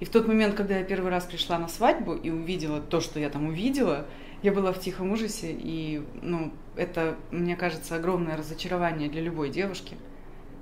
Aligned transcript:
И 0.00 0.04
в 0.04 0.10
тот 0.10 0.28
момент, 0.28 0.54
когда 0.54 0.78
я 0.78 0.84
первый 0.84 1.10
раз 1.10 1.24
пришла 1.24 1.58
на 1.58 1.68
свадьбу 1.68 2.14
и 2.14 2.30
увидела 2.30 2.80
то, 2.80 3.00
что 3.00 3.18
я 3.18 3.30
там 3.30 3.48
увидела, 3.48 4.06
я 4.42 4.52
была 4.52 4.72
в 4.72 4.78
тихом 4.78 5.10
ужасе, 5.10 5.50
и, 5.50 6.02
ну, 6.22 6.52
это, 6.76 7.16
мне 7.32 7.56
кажется, 7.56 7.96
огромное 7.96 8.36
разочарование 8.36 9.08
для 9.08 9.20
любой 9.20 9.50
девушки. 9.50 9.96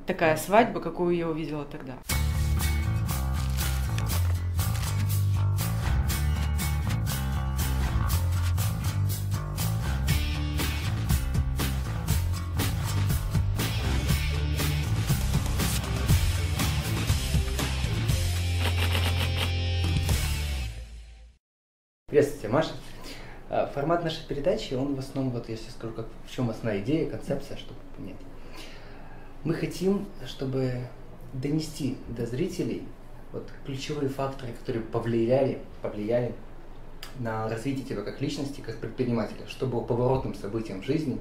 Такая 0.07 0.37
свадьба, 0.37 0.81
какую 0.81 1.15
я 1.15 1.29
увидела 1.29 1.65
тогда. 1.65 1.99
Формат 23.87 24.03
нашей 24.03 24.27
передачи, 24.27 24.75
он 24.75 24.97
в 24.97 24.99
основном, 24.99 25.33
вот 25.33 25.49
если 25.49 25.71
скажу, 25.71 25.95
как, 25.95 26.07
в 26.27 26.35
чем 26.35 26.51
основная 26.51 26.81
идея, 26.81 27.09
концепция, 27.09 27.57
чтобы 27.57 27.79
понять. 27.97 28.17
Мы 29.45 29.55
хотим, 29.55 30.07
чтобы 30.27 30.89
донести 31.33 31.97
до 32.09 32.27
зрителей 32.27 32.83
вот 33.31 33.49
ключевые 33.65 34.09
факторы, 34.09 34.53
которые 34.55 34.83
повлияли, 34.83 35.61
повлияли 35.83 36.35
на 37.21 37.49
развитие 37.49 37.85
тебя 37.85 38.03
как 38.03 38.21
личности, 38.21 38.61
как 38.61 38.79
предпринимателя, 38.79 39.47
что 39.47 39.67
было 39.69 39.83
поворотным 39.83 40.35
событием 40.35 40.83
в 40.83 40.85
жизни, 40.85 41.21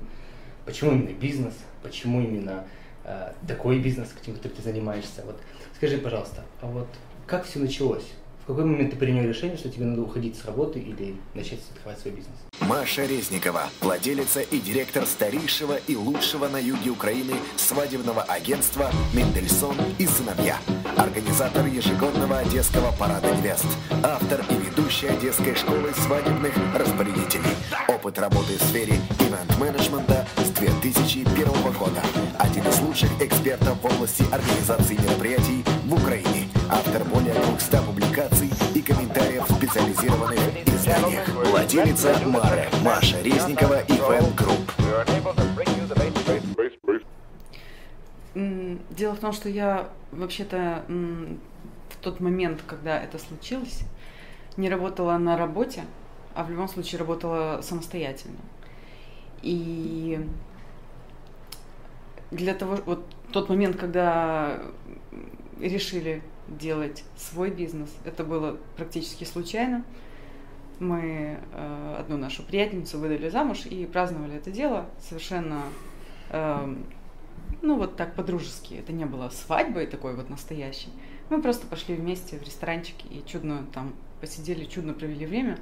почему 0.66 0.94
именно 0.94 1.14
бизнес, 1.14 1.54
почему 1.84 2.20
именно 2.22 2.66
э, 3.04 3.32
такой 3.48 3.78
бизнес, 3.80 4.10
каким 4.12 4.36
ты 4.38 4.50
занимаешься. 4.64 5.22
Вот 5.24 5.40
скажи, 5.76 6.00
пожалуйста, 6.00 6.44
а 6.62 6.66
вот 6.66 6.88
как 7.28 7.46
все 7.46 7.60
началось? 7.60 8.12
В 8.46 8.50
какой 8.50 8.66
момент 8.66 8.92
ты 8.92 8.98
принял 8.98 9.28
решение, 9.28 9.58
что 9.58 9.72
тебе 9.72 9.86
надо 9.86 10.04
уходить 10.04 10.38
с 10.38 10.46
работы 10.46 10.78
или 10.78 11.16
начать 11.34 11.58
открывать 11.72 11.98
свой 12.00 12.14
бизнес? 12.14 12.36
Маша 12.60 13.04
Резникова, 13.04 13.64
владелица 13.82 14.42
и 14.42 14.60
директор 14.60 15.08
старейшего 15.08 15.78
и 15.88 15.96
лучшего 15.96 16.48
на 16.48 16.58
юге 16.58 16.92
Украины 16.92 17.34
свадебного 17.56 18.22
агентства 18.22 18.92
«Мендельсон 19.16 19.76
и 19.98 20.06
сыновья». 20.06 20.60
Организатор 20.96 21.66
ежегодного 21.66 22.38
Одесского 22.38 22.92
парада 23.00 23.36
невест. 23.36 23.66
Автор 24.04 24.46
и 24.52 24.54
ведущий 24.54 25.08
Одесской 25.08 25.56
школы 25.56 25.92
свадебных 25.96 26.54
распорядителей. 26.76 27.50
Опыт 27.88 28.20
работы 28.20 28.60
в 28.60 28.62
сфере 28.62 29.00
ивент-менеджмента 29.22 30.28
с 30.38 30.52
2001 30.52 31.48
года. 31.80 32.04
Один 32.38 32.64
из 32.68 32.80
лучших 32.82 33.10
экспертов 33.20 33.82
в 33.82 33.86
области 33.86 34.24
организации 34.32 35.02
мероприятий 35.02 35.64
в 35.86 35.94
Украине. 35.96 36.45
Автор 36.70 37.04
более 37.06 37.34
200 37.34 37.86
публикаций 37.86 38.50
и 38.74 38.82
комментариев 38.82 39.48
в 39.48 39.56
специализированных 39.56 40.68
изданиях. 40.68 41.28
Владелица 41.30 42.18
марки 42.26 42.68
Маша 42.84 43.22
Резникова 43.22 43.82
и 43.82 43.94
Fun 43.94 44.34
Group. 44.36 44.72
Дело 48.90 49.14
в 49.14 49.20
том, 49.20 49.32
что 49.32 49.48
я 49.50 49.90
вообще-то 50.12 50.84
в 50.88 51.98
тот 52.02 52.20
момент, 52.20 52.62
когда 52.66 53.00
это 53.02 53.20
случилось, 53.20 53.82
не 54.58 54.70
работала 54.70 55.18
на 55.18 55.38
работе, 55.38 55.84
а 56.34 56.44
в 56.44 56.50
любом 56.50 56.68
случае 56.68 57.00
работала 57.00 57.62
самостоятельно. 57.62 58.40
И 59.42 60.20
для 62.32 62.54
того, 62.56 62.80
вот 62.86 63.06
тот 63.32 63.50
момент, 63.50 63.78
когда 63.78 64.60
решили 65.60 66.24
делать 66.48 67.04
свой 67.18 67.50
бизнес, 67.50 67.90
это 68.06 68.24
было 68.24 68.58
практически 68.78 69.24
случайно. 69.24 69.84
Мы 70.80 71.40
э, 71.54 71.96
одну 72.00 72.18
нашу 72.18 72.44
приятельницу 72.44 73.00
выдали 73.00 73.30
замуж 73.30 73.66
и 73.66 73.86
праздновали 73.86 74.36
это 74.36 74.52
дело 74.52 74.88
совершенно, 75.00 75.62
э, 76.30 76.76
ну 77.62 77.78
вот 77.78 77.96
так 77.96 78.14
по-дружески. 78.16 78.74
Это 78.74 78.92
не 78.92 79.06
было 79.06 79.30
свадьбой 79.30 79.88
такой 79.88 80.16
вот 80.16 80.30
настоящей. 80.30 80.90
Мы 81.30 81.42
просто 81.42 81.66
пошли 81.66 81.96
вместе 81.96 82.38
в 82.38 82.44
ресторанчик 82.44 82.96
и 83.10 83.24
чудно 83.26 83.66
там 83.74 83.94
посидели, 84.20 84.66
чудно 84.66 84.94
провели 84.94 85.26
время. 85.26 85.58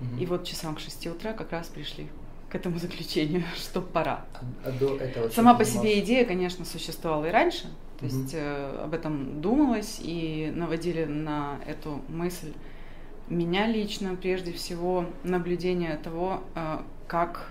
Угу. 0.00 0.20
И 0.20 0.26
вот 0.26 0.44
часам 0.44 0.76
к 0.76 0.80
6 0.80 1.08
утра 1.08 1.32
как 1.32 1.50
раз 1.52 1.68
пришли 1.68 2.08
к 2.54 2.56
этому 2.56 2.78
заключению, 2.78 3.42
что 3.56 3.80
пора. 3.80 4.24
А, 4.34 4.68
а 4.68 4.70
до 4.70 4.96
этого 4.96 5.28
Сама 5.28 5.54
по 5.54 5.64
себе 5.64 5.98
идея, 5.98 6.24
конечно, 6.24 6.64
существовала 6.64 7.26
и 7.26 7.30
раньше. 7.30 7.64
То 7.98 8.06
угу. 8.06 8.14
есть 8.14 8.32
э, 8.32 8.80
об 8.84 8.94
этом 8.94 9.40
думалось 9.40 9.98
и 10.00 10.52
наводили 10.54 11.04
на 11.04 11.58
эту 11.66 12.00
мысль 12.08 12.52
меня 13.28 13.66
лично, 13.66 14.14
прежде 14.14 14.52
всего, 14.52 15.06
наблюдение 15.24 15.96
того, 15.96 16.44
э, 16.54 16.78
как 17.08 17.50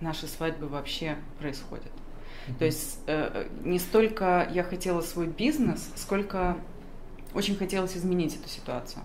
наши 0.00 0.26
свадьбы 0.26 0.66
вообще 0.66 1.16
происходят. 1.38 1.86
Mm-hmm. 1.86 2.58
То 2.58 2.64
есть 2.66 3.00
э, 3.06 3.48
не 3.62 3.78
столько 3.78 4.46
я 4.52 4.62
хотела 4.62 5.00
свой 5.00 5.26
бизнес, 5.26 5.90
сколько 5.96 6.58
очень 7.32 7.56
хотелось 7.56 7.96
изменить 7.96 8.36
эту 8.36 8.48
ситуацию. 8.50 9.02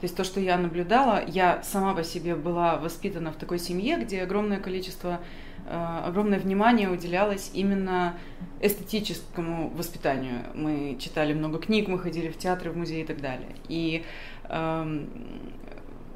То 0.00 0.04
есть 0.04 0.16
то, 0.16 0.24
что 0.24 0.40
я 0.40 0.58
наблюдала, 0.58 1.24
я 1.26 1.62
сама 1.62 1.94
по 1.94 2.04
себе 2.04 2.34
была 2.34 2.76
воспитана 2.76 3.32
в 3.32 3.36
такой 3.36 3.58
семье, 3.58 3.96
где 3.98 4.22
огромное 4.22 4.58
количество, 4.58 5.20
э, 5.66 6.00
огромное 6.04 6.38
внимание 6.38 6.90
уделялось 6.90 7.50
именно 7.54 8.16
эстетическому 8.60 9.70
воспитанию. 9.70 10.40
Мы 10.54 10.96
читали 11.00 11.32
много 11.32 11.58
книг, 11.58 11.88
мы 11.88 11.98
ходили 11.98 12.28
в 12.28 12.36
театры, 12.36 12.70
в 12.70 12.76
музеи 12.76 13.02
и 13.02 13.06
так 13.06 13.20
далее. 13.20 13.54
И 13.68 14.04
э, 14.44 15.06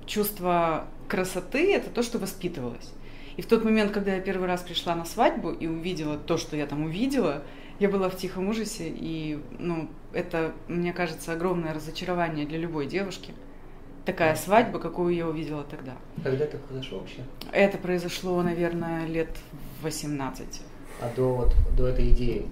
чувство 0.07 0.87
красоты 1.09 1.73
это 1.75 1.91
то, 1.91 2.03
что 2.03 2.19
воспитывалось. 2.19 2.93
И 3.37 3.43
в 3.43 3.47
тот 3.47 3.65
момент, 3.65 3.93
когда 3.93 4.15
я 4.15 4.21
первый 4.21 4.49
раз 4.49 4.63
пришла 4.63 4.97
на 4.97 5.05
свадьбу 5.05 5.51
и 5.51 5.69
увидела 5.69 6.19
то, 6.19 6.37
что 6.37 6.57
я 6.57 6.67
там 6.67 6.83
увидела, 6.85 7.45
я 7.79 7.89
была 7.89 8.09
в 8.09 8.17
тихом 8.17 8.49
ужасе, 8.49 8.89
и 8.89 9.39
ну, 9.59 9.89
это, 10.13 10.53
мне 10.67 10.93
кажется, 10.93 11.33
огромное 11.33 11.73
разочарование 11.73 12.47
для 12.47 12.59
любой 12.59 12.87
девушки. 12.87 13.33
Такая 14.09 14.35
свадьба, 14.37 14.79
какую 14.79 15.15
я 15.15 15.29
увидела 15.29 15.65
тогда. 15.65 15.93
Когда 16.25 16.47
это 16.47 16.57
произошло 16.57 17.01
вообще? 17.01 17.23
Это 17.53 17.77
произошло, 17.77 18.43
наверное, 18.43 19.07
лет 19.07 19.29
18. 19.83 20.63
А 21.03 21.13
до, 21.15 21.35
вот, 21.35 21.55
до 21.77 21.89
этой 21.89 22.09
идеи 22.13 22.49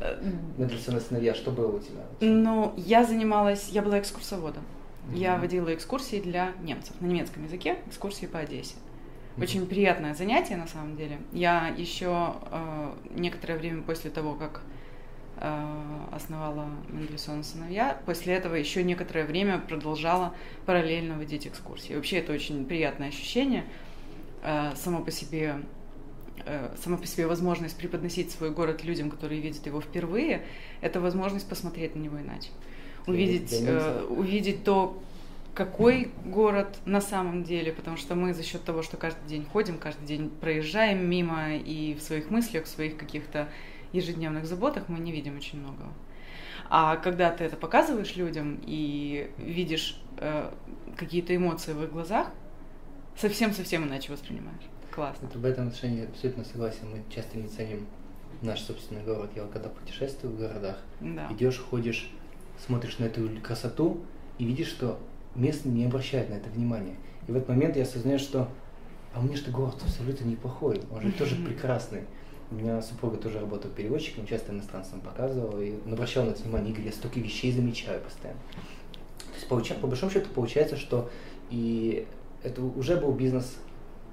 медресе 0.59 0.91
на 0.91 1.00
сыновья, 1.00 1.34
что 1.34 1.50
было 1.50 1.77
у 1.77 1.78
тебя? 1.78 2.03
Ну, 2.21 2.75
я 2.77 3.05
занималась, 3.05 3.71
я 3.71 3.81
была 3.81 4.00
экскурсоводом. 4.00 4.65
Mm-hmm. 5.09 5.16
Я 5.16 5.39
водила 5.39 5.72
экскурсии 5.75 6.21
для 6.21 6.53
немцев 6.61 6.95
на 7.00 7.06
немецком 7.06 7.45
языке, 7.45 7.78
экскурсии 7.87 8.27
по 8.27 8.41
Одессе. 8.41 8.75
Mm-hmm. 8.75 9.43
Очень 9.43 9.66
приятное 9.66 10.12
занятие 10.12 10.59
на 10.59 10.66
самом 10.66 10.95
деле. 10.99 11.16
Я 11.33 11.69
еще 11.75 12.34
э, 12.50 12.93
некоторое 13.15 13.56
время 13.56 13.81
после 13.81 14.11
того, 14.11 14.34
как 14.34 14.61
э, 14.61 14.75
основала 15.36 16.66
Мендельсон 16.88 17.44
сыновья, 17.44 18.00
после 18.06 18.34
этого 18.34 18.54
еще 18.54 18.82
некоторое 18.82 19.26
время 19.26 19.58
продолжала 19.58 20.34
параллельно 20.64 21.16
водить 21.16 21.47
экскурсии. 21.47 21.94
вообще 21.94 22.19
это 22.19 22.32
очень 22.32 22.64
приятное 22.64 23.08
ощущение. 23.08 23.64
Э, 24.42 24.72
само 24.76 25.02
по 25.02 25.10
себе 25.10 25.56
э, 26.44 26.74
сама 26.82 26.97
по 26.97 27.06
себе 27.06 27.26
возможность 27.26 27.76
преподносить 27.76 28.30
свой 28.30 28.50
город 28.50 28.84
людям, 28.84 29.10
которые 29.10 29.41
видят 29.41 29.66
его 29.66 29.80
впервые, 29.80 30.42
это 30.80 31.00
возможность 31.00 31.48
посмотреть 31.48 31.97
на 31.97 32.00
него 32.00 32.20
иначе 32.20 32.50
увидеть, 33.06 33.53
э, 33.53 34.06
увидеть 34.08 34.64
то, 34.64 35.00
какой 35.54 36.10
город 36.24 36.76
на 36.84 37.00
самом 37.00 37.42
деле, 37.42 37.72
потому 37.72 37.97
что 37.97 38.14
мы 38.14 38.34
за 38.34 38.42
счет 38.42 38.62
того, 38.62 38.82
что 38.82 38.97
каждый 38.97 39.26
день 39.26 39.44
ходим, 39.44 39.78
каждый 39.78 40.06
день 40.06 40.28
проезжаем 40.28 41.08
мимо 41.08 41.56
и 41.56 41.94
в 41.94 42.03
своих 42.03 42.30
мыслях, 42.30 42.64
в 42.64 42.68
своих 42.68 42.97
каких-то 42.97 43.48
ежедневных 43.92 44.47
заботах 44.47 44.88
мы 44.88 44.98
не 44.98 45.12
видим 45.12 45.36
очень 45.36 45.60
многого. 45.60 45.92
А 46.69 46.97
когда 46.97 47.30
ты 47.30 47.44
это 47.44 47.56
показываешь 47.56 48.16
людям 48.16 48.60
и 48.66 49.30
видишь 49.38 50.00
э, 50.19 50.52
какие-то 50.97 51.34
эмоции 51.34 51.72
в 51.72 51.83
их 51.84 51.92
глазах, 51.92 52.28
совсем-совсем 53.16 53.86
иначе 53.86 54.12
воспринимаешь. 54.12 54.65
Классно. 54.91 55.28
Вот 55.28 55.36
в 55.36 55.44
этом 55.44 55.68
отношении 55.68 56.06
абсолютно 56.06 56.44
согласен. 56.44 56.91
Мы 56.91 57.03
часто 57.15 57.38
не 57.38 57.48
ценим 57.48 57.86
наш 58.42 58.60
собственный 58.60 59.03
город. 59.03 59.30
Я 59.36 59.44
когда 59.47 59.68
путешествую 59.68 60.34
в 60.34 60.39
городах, 60.39 60.78
да. 61.00 61.28
идешь, 61.30 61.59
ходишь, 61.59 62.10
смотришь 62.65 62.98
на 62.98 63.04
эту 63.04 63.28
красоту 63.42 64.00
и 64.39 64.44
видишь, 64.44 64.68
что 64.68 64.98
местные 65.34 65.74
не 65.74 65.84
обращают 65.84 66.30
на 66.30 66.34
это 66.34 66.48
внимания. 66.50 66.97
И 67.28 67.32
в 67.32 67.36
этот 67.36 67.48
момент 67.48 67.77
я 67.77 67.82
осознаю, 67.82 68.18
что 68.18 68.48
а 69.16 69.21
мне 69.21 69.34
что 69.34 69.50
город 69.50 69.77
абсолютно 69.82 70.24
неплохой, 70.27 70.82
он 70.91 71.00
же 71.00 71.12
тоже 71.12 71.36
прекрасный. 71.36 72.03
У 72.51 72.54
меня 72.54 72.81
супруга 72.81 73.16
тоже 73.16 73.41
работает 73.41 73.75
переводчиком, 73.75 74.27
часто 74.27 74.53
иностранцам 74.53 75.01
показывала, 75.01 75.60
и 75.60 75.75
обращал 75.91 76.25
на 76.25 76.31
это 76.31 76.43
внимание, 76.43 76.72
Игорь, 76.72 76.87
я 76.87 76.93
столько 76.93 77.19
вещей 77.19 77.53
замечаю 77.53 78.01
постоянно. 78.01 78.41
То 79.19 79.34
есть, 79.34 79.48
получается, 79.48 79.83
по 79.83 79.89
большому 79.89 80.13
счету, 80.13 80.28
получается, 80.34 80.77
что 80.77 81.10
и 81.51 82.07
это 82.43 82.63
уже 82.63 82.97
был 82.97 83.13
бизнес 83.13 83.57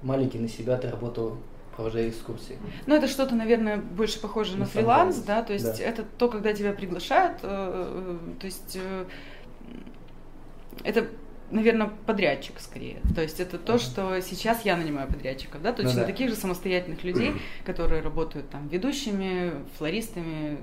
маленький 0.02 0.38
на 0.38 0.48
себя, 0.48 0.76
ты 0.76 0.90
работал 0.90 1.38
провожая 1.76 2.08
экскурсии. 2.08 2.58
Ну, 2.86 2.94
это 2.94 3.08
что-то, 3.08 3.34
наверное, 3.34 3.78
больше 3.78 4.20
похоже 4.20 4.52
на, 4.52 4.60
на 4.60 4.66
фриланс, 4.66 5.16
да, 5.18 5.42
то 5.42 5.52
есть 5.52 5.78
да. 5.78 5.84
это 5.84 6.04
то, 6.18 6.28
когда 6.28 6.52
тебя 6.52 6.72
приглашают, 6.72 7.38
э, 7.42 8.18
э, 8.22 8.38
то 8.38 8.46
есть 8.46 8.76
э, 8.76 9.04
это 10.84 11.08
наверное, 11.50 11.90
подрядчик 12.06 12.58
скорее. 12.60 13.00
То 13.14 13.22
есть 13.22 13.40
это 13.40 13.58
то, 13.58 13.78
что 13.78 14.20
сейчас 14.20 14.64
я 14.64 14.76
нанимаю 14.76 15.08
подрядчиков, 15.08 15.62
да, 15.62 15.72
точно 15.72 15.92
ну, 15.92 16.00
да. 16.00 16.06
таких 16.06 16.30
же 16.30 16.36
самостоятельных 16.36 17.04
людей, 17.04 17.32
которые 17.64 18.02
работают 18.02 18.50
там 18.50 18.68
ведущими, 18.68 19.52
флористами, 19.78 20.58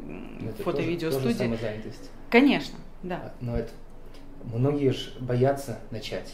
фото-видео 0.64 1.12
студии. 1.12 1.58
Конечно, 2.30 2.78
да. 3.04 3.16
А, 3.16 3.34
но 3.42 3.58
это 3.58 3.72
многие 4.44 4.92
же 4.92 5.12
боятся 5.20 5.80
начать, 5.92 6.34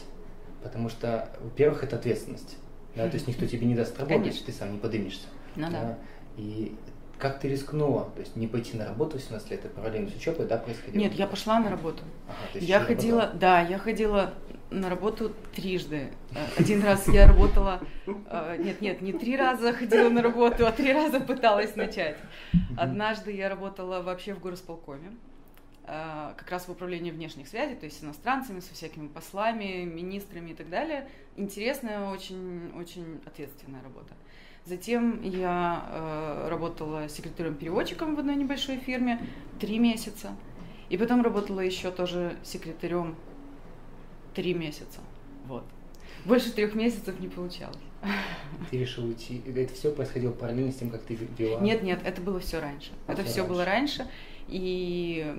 потому 0.62 0.88
что, 0.88 1.28
во-первых, 1.40 1.84
это 1.84 1.96
ответственность. 1.96 2.56
Да, 2.94 3.08
то 3.08 3.14
есть 3.14 3.28
никто 3.28 3.46
тебе 3.46 3.66
не 3.66 3.74
даст 3.74 3.96
работать, 3.98 4.22
Конечно. 4.22 4.46
ты 4.46 4.52
сам 4.52 4.72
не 4.72 4.78
подымешься. 4.78 5.28
Ну 5.54 5.70
да. 5.70 5.80
да. 5.80 5.98
И 6.36 6.74
как 7.18 7.40
ты 7.40 7.48
рискнула? 7.48 8.10
То 8.14 8.20
есть 8.20 8.36
не 8.36 8.46
пойти 8.46 8.76
на 8.76 8.86
работу 8.86 9.18
17 9.18 9.50
лет, 9.50 9.64
это 9.64 9.74
параллельно 9.74 10.08
с 10.08 10.14
учебой, 10.14 10.46
да, 10.46 10.56
происходило? 10.56 11.02
Нет, 11.02 11.14
я 11.14 11.26
пошла 11.26 11.58
на 11.60 11.70
работу. 11.70 12.02
Ага, 12.28 12.64
я 12.64 12.80
ходила, 12.80 13.20
работала? 13.22 13.40
да, 13.40 13.60
я 13.62 13.78
ходила 13.78 14.34
на 14.70 14.88
работу 14.88 15.32
трижды. 15.54 16.12
Э, 16.34 16.46
один 16.56 16.82
раз 16.82 17.08
я 17.08 17.26
работала, 17.26 17.80
э, 18.06 18.56
нет, 18.58 18.80
нет, 18.80 19.00
не 19.00 19.12
три 19.12 19.36
раза 19.36 19.72
ходила 19.72 20.08
на 20.08 20.22
работу, 20.22 20.66
а 20.66 20.72
три 20.72 20.92
раза 20.92 21.20
пыталась 21.20 21.74
начать. 21.76 22.16
Однажды 22.76 23.32
я 23.32 23.48
работала 23.48 24.02
вообще 24.02 24.34
в 24.34 24.40
горосполкоме, 24.40 25.16
э, 25.84 26.32
как 26.36 26.50
раз 26.50 26.68
в 26.68 26.70
управлении 26.70 27.10
внешних 27.10 27.48
связей, 27.48 27.76
то 27.76 27.86
есть 27.86 28.00
с 28.00 28.04
иностранцами, 28.04 28.60
со 28.60 28.74
всякими 28.74 29.08
послами, 29.08 29.84
министрами 29.84 30.50
и 30.50 30.54
так 30.54 30.68
далее. 30.68 31.08
Интересная, 31.36 32.10
очень, 32.10 32.72
очень 32.78 33.20
ответственная 33.26 33.82
работа. 33.82 34.14
Затем 34.68 35.22
я 35.22 35.86
э, 35.88 36.48
работала 36.50 37.08
секретарем-переводчиком 37.08 38.14
в 38.14 38.18
одной 38.18 38.36
небольшой 38.36 38.76
фирме 38.76 39.18
три 39.58 39.78
месяца. 39.78 40.36
И 40.90 40.98
потом 40.98 41.22
работала 41.22 41.60
еще 41.60 41.90
тоже 41.90 42.36
секретарем 42.44 43.14
три 44.34 44.52
месяца. 44.52 45.00
Вот. 45.46 45.64
Больше 46.26 46.52
трех 46.52 46.74
месяцев 46.74 47.18
не 47.18 47.28
получалось. 47.28 47.78
Ты 48.70 48.78
решил 48.78 49.06
уйти? 49.06 49.40
Это 49.46 49.72
все 49.72 49.90
происходило 49.90 50.32
параллельно 50.32 50.70
с 50.70 50.76
тем, 50.76 50.90
как 50.90 51.02
ты 51.02 51.18
вела? 51.38 51.60
Нет, 51.60 51.82
нет, 51.82 52.00
это 52.04 52.20
было 52.20 52.38
все 52.38 52.60
раньше. 52.60 52.90
А 53.06 53.14
это 53.14 53.24
все 53.24 53.40
раньше. 53.40 53.48
было 53.50 53.64
раньше. 53.64 54.06
И 54.48 55.34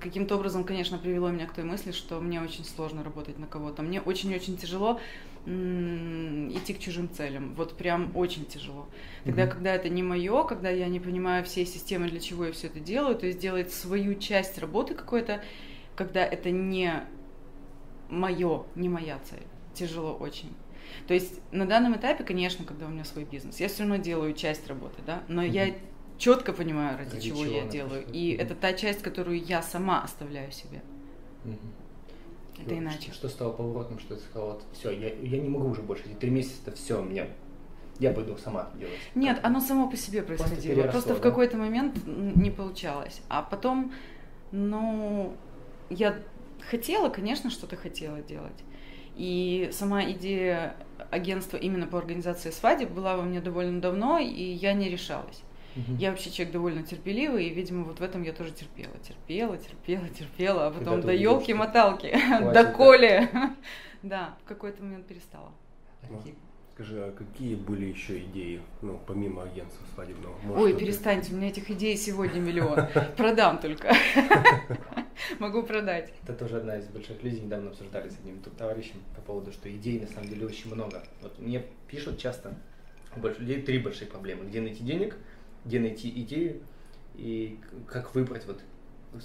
каким-то 0.00 0.36
образом, 0.36 0.62
конечно, 0.62 0.98
привело 0.98 1.30
меня 1.30 1.46
к 1.46 1.52
той 1.52 1.64
мысли, 1.64 1.90
что 1.90 2.20
мне 2.20 2.40
очень 2.40 2.64
сложно 2.64 3.02
работать 3.02 3.38
на 3.38 3.46
кого-то. 3.46 3.82
Мне 3.82 4.00
очень-очень 4.00 4.56
тяжело 4.56 5.00
идти 5.46 6.74
к 6.74 6.78
чужим 6.78 7.10
целям. 7.10 7.54
Вот 7.54 7.76
прям 7.76 8.16
очень 8.16 8.44
тяжело. 8.44 8.88
Тогда, 9.24 9.44
mm-hmm. 9.44 9.48
когда 9.48 9.74
это 9.74 9.88
не 9.88 10.02
мое, 10.02 10.44
когда 10.44 10.70
я 10.70 10.88
не 10.88 11.00
понимаю 11.00 11.44
всей 11.44 11.66
системы, 11.66 12.08
для 12.08 12.20
чего 12.20 12.46
я 12.46 12.52
все 12.52 12.66
это 12.66 12.80
делаю, 12.80 13.16
то 13.16 13.26
есть 13.26 13.38
делать 13.38 13.72
свою 13.72 14.14
часть 14.16 14.58
работы 14.58 14.94
какой-то, 14.94 15.42
когда 15.96 16.24
это 16.24 16.50
не 16.50 17.04
мое, 18.08 18.64
не 18.74 18.88
моя 18.88 19.18
цель. 19.20 19.42
Тяжело 19.74 20.14
очень. 20.14 20.54
То 21.06 21.14
есть 21.14 21.40
на 21.52 21.66
данном 21.66 21.96
этапе, 21.96 22.24
конечно, 22.24 22.64
когда 22.64 22.86
у 22.86 22.90
меня 22.90 23.04
свой 23.04 23.24
бизнес, 23.24 23.60
я 23.60 23.68
все 23.68 23.80
равно 23.80 23.96
делаю 23.96 24.32
часть 24.34 24.66
работы, 24.66 25.02
да, 25.06 25.22
но 25.28 25.42
mm-hmm. 25.42 25.50
я 25.50 25.74
четко 26.18 26.52
понимаю, 26.52 26.98
ради, 26.98 27.14
ради 27.14 27.28
чего, 27.28 27.44
чего 27.44 27.56
я 27.56 27.64
делаю. 27.66 28.06
И 28.12 28.32
mm-hmm. 28.32 28.42
это 28.42 28.54
та 28.54 28.72
часть, 28.72 29.02
которую 29.02 29.42
я 29.42 29.62
сама 29.62 30.02
оставляю 30.02 30.50
себе. 30.52 30.82
Mm-hmm. 31.44 31.87
Это 32.58 32.70
что, 32.70 32.78
иначе. 32.78 33.12
Что 33.12 33.28
стало 33.28 33.52
поворотом, 33.52 33.98
что 33.98 34.16
ты 34.16 34.22
сказала, 34.22 34.54
вот, 34.54 34.64
все, 34.72 34.90
я, 34.90 35.14
я 35.14 35.38
не 35.40 35.48
могу 35.48 35.68
уже 35.68 35.82
больше, 35.82 36.04
эти 36.06 36.14
три 36.14 36.30
месяца, 36.30 36.56
это 36.66 36.76
все, 36.76 37.02
мне 37.02 37.28
я 37.98 38.12
пойду 38.12 38.36
сама 38.36 38.70
делать. 38.78 38.94
Нет, 39.14 39.40
оно 39.42 39.60
само 39.60 39.90
по 39.90 39.96
себе 39.96 40.22
происходило. 40.22 40.82
Просто, 40.82 40.92
Просто 40.92 41.14
в 41.16 41.20
какой-то 41.20 41.56
момент 41.56 41.96
не 42.06 42.50
получалось. 42.50 43.20
А 43.28 43.42
потом, 43.42 43.92
ну, 44.52 45.34
я 45.90 46.16
хотела, 46.70 47.08
конечно, 47.08 47.50
что-то 47.50 47.76
хотела 47.76 48.20
делать. 48.20 48.64
И 49.16 49.70
сама 49.72 50.08
идея 50.12 50.76
агентства 51.10 51.56
именно 51.56 51.86
по 51.86 51.98
организации 51.98 52.50
свадеб 52.50 52.90
была 52.90 53.16
во 53.16 53.22
мне 53.22 53.40
довольно 53.40 53.80
давно, 53.80 54.18
и 54.18 54.42
я 54.42 54.74
не 54.74 54.88
решалась. 54.88 55.42
Угу. 55.78 55.96
Я 55.98 56.10
вообще 56.10 56.30
человек 56.30 56.52
довольно 56.52 56.82
терпеливый, 56.82 57.46
и, 57.46 57.54
видимо, 57.54 57.84
вот 57.84 58.00
в 58.00 58.02
этом 58.02 58.22
я 58.22 58.32
тоже 58.32 58.50
терпела. 58.50 58.92
Терпела, 58.98 59.56
терпела, 59.56 60.08
терпела, 60.18 60.66
а 60.66 60.70
потом 60.70 61.00
до 61.00 61.12
елки-моталки, 61.12 62.16
до 62.52 62.64
коли. 62.72 63.28
Да, 64.00 64.36
в 64.44 64.48
какой-то 64.48 64.80
момент 64.80 65.08
перестала. 65.08 65.50
Скажи, 66.72 67.02
а 67.02 67.10
какие 67.10 67.56
были 67.56 67.86
еще 67.86 68.20
идеи, 68.20 68.60
ну, 68.80 69.00
помимо 69.08 69.42
агентства 69.42 69.84
свадебного? 69.92 70.38
Может, 70.44 70.62
Ой, 70.62 70.78
перестаньте, 70.78 71.34
у 71.34 71.36
меня 71.36 71.48
этих 71.48 71.68
идей 71.68 71.96
сегодня 71.96 72.38
миллион. 72.38 72.86
Продам 73.16 73.58
только. 73.58 73.92
Могу 75.40 75.64
продать. 75.64 76.12
Это 76.22 76.34
тоже 76.34 76.58
одна 76.58 76.76
из 76.76 76.86
больших 76.86 77.20
людей, 77.24 77.40
недавно 77.40 77.70
обсуждали 77.70 78.08
с 78.08 78.14
одним 78.20 78.40
товарищем 78.56 79.02
по 79.16 79.20
поводу, 79.20 79.50
что 79.50 79.68
идей 79.68 79.98
на 79.98 80.06
самом 80.06 80.28
деле 80.28 80.46
очень 80.46 80.72
много. 80.72 81.02
Вот 81.20 81.36
мне 81.40 81.64
пишут 81.88 82.20
часто 82.20 82.54
у 83.16 83.26
людей 83.26 83.62
три 83.62 83.78
большие 83.78 84.08
проблемы. 84.08 84.44
Где 84.44 84.60
найти 84.60 84.84
денег, 84.84 85.16
где 85.64 85.80
найти 85.80 86.08
идею 86.22 86.60
и 87.14 87.58
как 87.86 88.14
выбрать, 88.14 88.46
вот, 88.46 88.60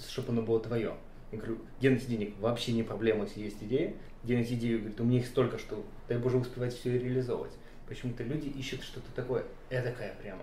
чтобы 0.08 0.30
оно 0.30 0.42
было 0.42 0.60
твое. 0.60 0.94
Я 1.32 1.38
говорю, 1.38 1.58
где 1.78 1.90
найти 1.90 2.06
денег? 2.06 2.34
Вообще 2.38 2.72
не 2.72 2.82
проблема, 2.82 3.24
если 3.24 3.40
есть 3.40 3.62
идея. 3.62 3.94
Где 4.22 4.36
найти 4.36 4.54
идею? 4.54 4.78
Говорит, 4.78 5.00
у 5.00 5.04
меня 5.04 5.18
их 5.18 5.26
столько, 5.26 5.58
что 5.58 5.84
дай 6.08 6.18
Боже 6.18 6.38
успевать 6.38 6.74
все 6.74 6.98
реализовывать. 6.98 7.52
Почему-то 7.88 8.22
люди 8.22 8.48
ищут 8.48 8.82
что-то 8.82 9.10
такое, 9.14 9.44
эдакое 9.68 10.14
прямо. 10.20 10.42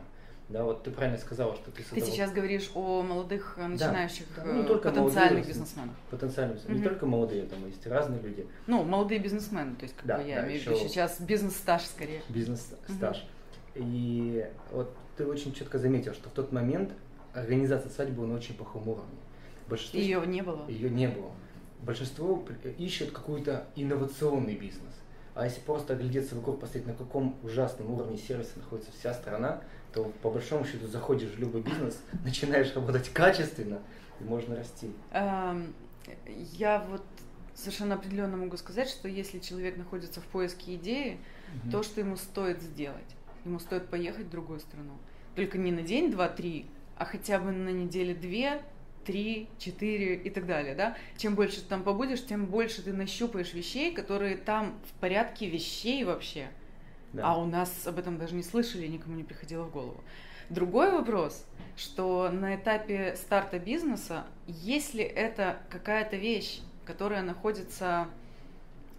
Да, 0.50 0.66
вот 0.66 0.84
ты 0.84 0.92
правильно 0.92 1.18
сказала, 1.18 1.56
что 1.56 1.72
ты. 1.72 1.82
Ты 1.82 2.02
сейчас 2.02 2.32
говоришь 2.32 2.72
о 2.76 3.02
молодых 3.04 3.56
начинающих 3.58 4.26
да, 4.36 4.44
да. 4.44 4.52
Ну, 4.52 4.66
только 4.66 4.90
потенциальных 4.90 5.32
молодые, 5.32 5.48
бизнесменах. 5.48 5.96
Потенциальных, 6.10 6.58
mm-hmm. 6.58 6.74
не 6.74 6.84
только 6.84 7.06
молодые, 7.06 7.44
там 7.44 7.66
есть 7.66 7.88
разные 7.88 8.22
люди. 8.22 8.46
Ну, 8.68 8.84
молодые 8.84 9.22
бизнесмены, 9.22 9.76
то 9.76 9.84
есть 9.84 9.96
как 9.96 10.06
да, 10.06 10.18
бы 10.18 10.28
я 10.28 10.42
да, 10.42 10.48
имею 10.48 10.62
в 10.62 10.66
виду 10.66 10.76
сейчас 10.76 11.22
бизнес-стаж 11.22 11.84
скорее. 11.84 12.22
Бизнес-стаж. 12.28 13.26
Mm-hmm. 13.76 13.82
И 13.82 14.46
вот 14.72 14.94
ты 15.22 15.28
очень 15.28 15.54
четко 15.54 15.78
заметил, 15.78 16.14
что 16.14 16.30
в 16.30 16.34
тот 16.34 16.52
момент 16.52 16.94
организация 17.34 17.92
свадьбы 17.92 18.18
была 18.18 18.28
на 18.30 18.36
очень 18.36 18.56
плохом 18.56 18.88
уровне. 18.88 19.20
Большинство, 19.68 20.00
ее 20.00 20.26
не 20.26 20.42
было. 20.42 20.68
Ее 20.68 20.90
не 20.90 21.08
было. 21.08 21.32
Большинство 21.82 22.44
ищет 22.80 23.12
какой-то 23.12 23.68
инновационный 23.76 24.56
бизнес. 24.56 24.94
А 25.36 25.46
если 25.46 25.62
просто 25.62 25.94
оглядеться 25.94 26.36
вокруг, 26.36 26.60
посмотреть, 26.60 26.88
на 26.88 26.94
каком 26.94 27.38
ужасном 27.44 27.92
уровне 27.92 28.18
сервиса 28.18 28.58
находится 28.58 28.92
вся 28.92 29.14
страна, 29.14 29.62
то 29.94 30.12
по 30.24 30.32
большому 30.32 30.66
счету 30.66 30.88
заходишь 30.88 31.30
в 31.30 31.40
любой 31.40 31.62
бизнес, 31.62 32.00
начинаешь 32.26 32.74
работать 32.76 33.10
качественно, 33.10 33.80
и 34.20 34.24
можно 34.24 34.56
расти. 34.56 34.92
Эм, 35.12 35.74
я 36.58 36.84
вот 36.90 37.04
совершенно 37.54 37.94
определенно 37.94 38.38
могу 38.38 38.58
сказать, 38.58 38.90
что 38.90 39.08
если 39.08 39.38
человек 39.38 39.78
находится 39.78 40.20
в 40.20 40.26
поиске 40.26 40.76
идеи, 40.76 41.20
угу. 41.64 41.72
то, 41.72 41.84
что 41.84 42.02
ему 42.02 42.18
стоит 42.18 42.62
сделать, 42.62 43.16
ему 43.46 43.60
стоит 43.60 43.88
поехать 43.88 44.26
в 44.26 44.30
другую 44.32 44.60
страну. 44.60 44.94
Только 45.36 45.58
не 45.58 45.72
на 45.72 45.82
день, 45.82 46.12
два, 46.12 46.28
три, 46.28 46.66
а 46.98 47.06
хотя 47.06 47.40
бы 47.40 47.52
на 47.52 47.70
неделе 47.70 48.14
две, 48.14 48.62
три, 49.06 49.48
четыре 49.58 50.16
и 50.16 50.30
так 50.30 50.46
далее, 50.46 50.76
да. 50.76 50.98
Чем 51.18 51.36
больше 51.36 51.62
ты 51.62 51.68
там 51.68 51.84
побудешь, 51.84 52.26
тем 52.26 52.46
больше 52.46 52.82
ты 52.82 52.94
нащупаешь 52.94 53.54
вещей, 53.54 53.94
которые 53.94 54.38
там 54.38 54.80
в 54.88 55.00
порядке 55.00 55.50
вещей 55.50 56.04
вообще. 56.04 56.50
Да. 57.14 57.28
А 57.28 57.38
у 57.38 57.46
нас 57.46 57.88
об 57.88 58.00
этом 58.00 58.18
даже 58.18 58.36
не 58.36 58.44
слышали, 58.44 58.88
никому 58.88 59.16
не 59.16 59.24
приходило 59.24 59.64
в 59.64 59.72
голову. 59.72 60.04
Другой 60.50 60.92
вопрос, 60.92 61.46
что 61.78 62.30
на 62.30 62.56
этапе 62.56 63.16
старта 63.16 63.58
бизнеса, 63.58 64.26
если 64.48 65.04
это 65.04 65.60
какая-то 65.70 66.18
вещь, 66.18 66.62
которая 66.86 67.22
находится, 67.22 68.08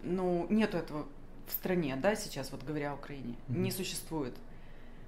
ну, 0.02 0.46
нету 0.50 0.78
этого 0.78 1.06
в 1.46 1.52
стране, 1.52 1.96
да, 1.96 2.14
сейчас, 2.14 2.52
вот 2.52 2.62
говоря 2.64 2.92
о 2.92 2.94
Украине, 2.94 3.34
mm-hmm. 3.48 3.58
не 3.58 3.70
существует, 3.70 4.34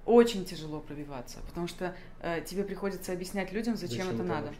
очень 0.05 0.45
тяжело 0.45 0.79
пробиваться, 0.79 1.39
потому 1.47 1.67
что 1.67 1.95
э, 2.21 2.41
тебе 2.45 2.63
приходится 2.63 3.11
объяснять 3.11 3.51
людям, 3.51 3.75
зачем, 3.75 4.05
зачем 4.05 4.15
это, 4.15 4.23
надо. 4.23 4.53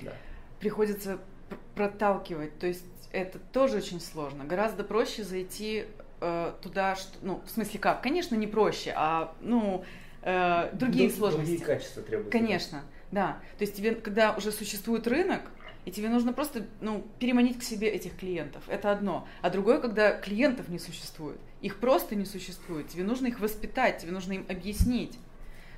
Да. 0.00 0.12
Приходится 0.58 1.18
пр- 1.48 1.58
проталкивать, 1.74 2.58
то 2.58 2.66
есть 2.66 2.84
это 3.12 3.38
тоже 3.38 3.78
очень 3.78 4.00
сложно. 4.00 4.44
Гораздо 4.44 4.84
проще 4.84 5.24
зайти 5.24 5.86
э, 6.20 6.52
туда, 6.60 6.96
что, 6.96 7.18
ну, 7.22 7.40
в 7.46 7.50
смысле 7.50 7.78
как? 7.80 8.02
Конечно, 8.02 8.34
не 8.34 8.46
проще, 8.46 8.92
а, 8.96 9.34
ну, 9.40 9.84
э, 10.22 10.70
другие 10.72 11.08
Друг, 11.08 11.18
сложности. 11.18 11.56
Другие 11.56 11.66
качества 11.66 12.02
требуются. 12.02 12.32
Конечно, 12.32 12.82
да. 13.10 13.40
То 13.58 13.62
есть 13.62 13.76
тебе, 13.76 13.94
когда 13.94 14.34
уже 14.36 14.52
существует 14.52 15.06
рынок, 15.06 15.42
и 15.84 15.90
тебе 15.90 16.08
нужно 16.08 16.32
просто 16.32 16.66
ну, 16.80 17.06
переманить 17.18 17.58
к 17.58 17.62
себе 17.62 17.88
этих 17.88 18.16
клиентов. 18.16 18.62
Это 18.68 18.92
одно. 18.92 19.26
А 19.40 19.50
другое, 19.50 19.80
когда 19.80 20.12
клиентов 20.12 20.68
не 20.68 20.78
существует. 20.78 21.40
Их 21.62 21.80
просто 21.80 22.14
не 22.14 22.24
существует. 22.24 22.88
Тебе 22.88 23.04
нужно 23.04 23.28
их 23.28 23.40
воспитать, 23.40 23.98
тебе 23.98 24.12
нужно 24.12 24.34
им 24.34 24.46
объяснить. 24.48 25.18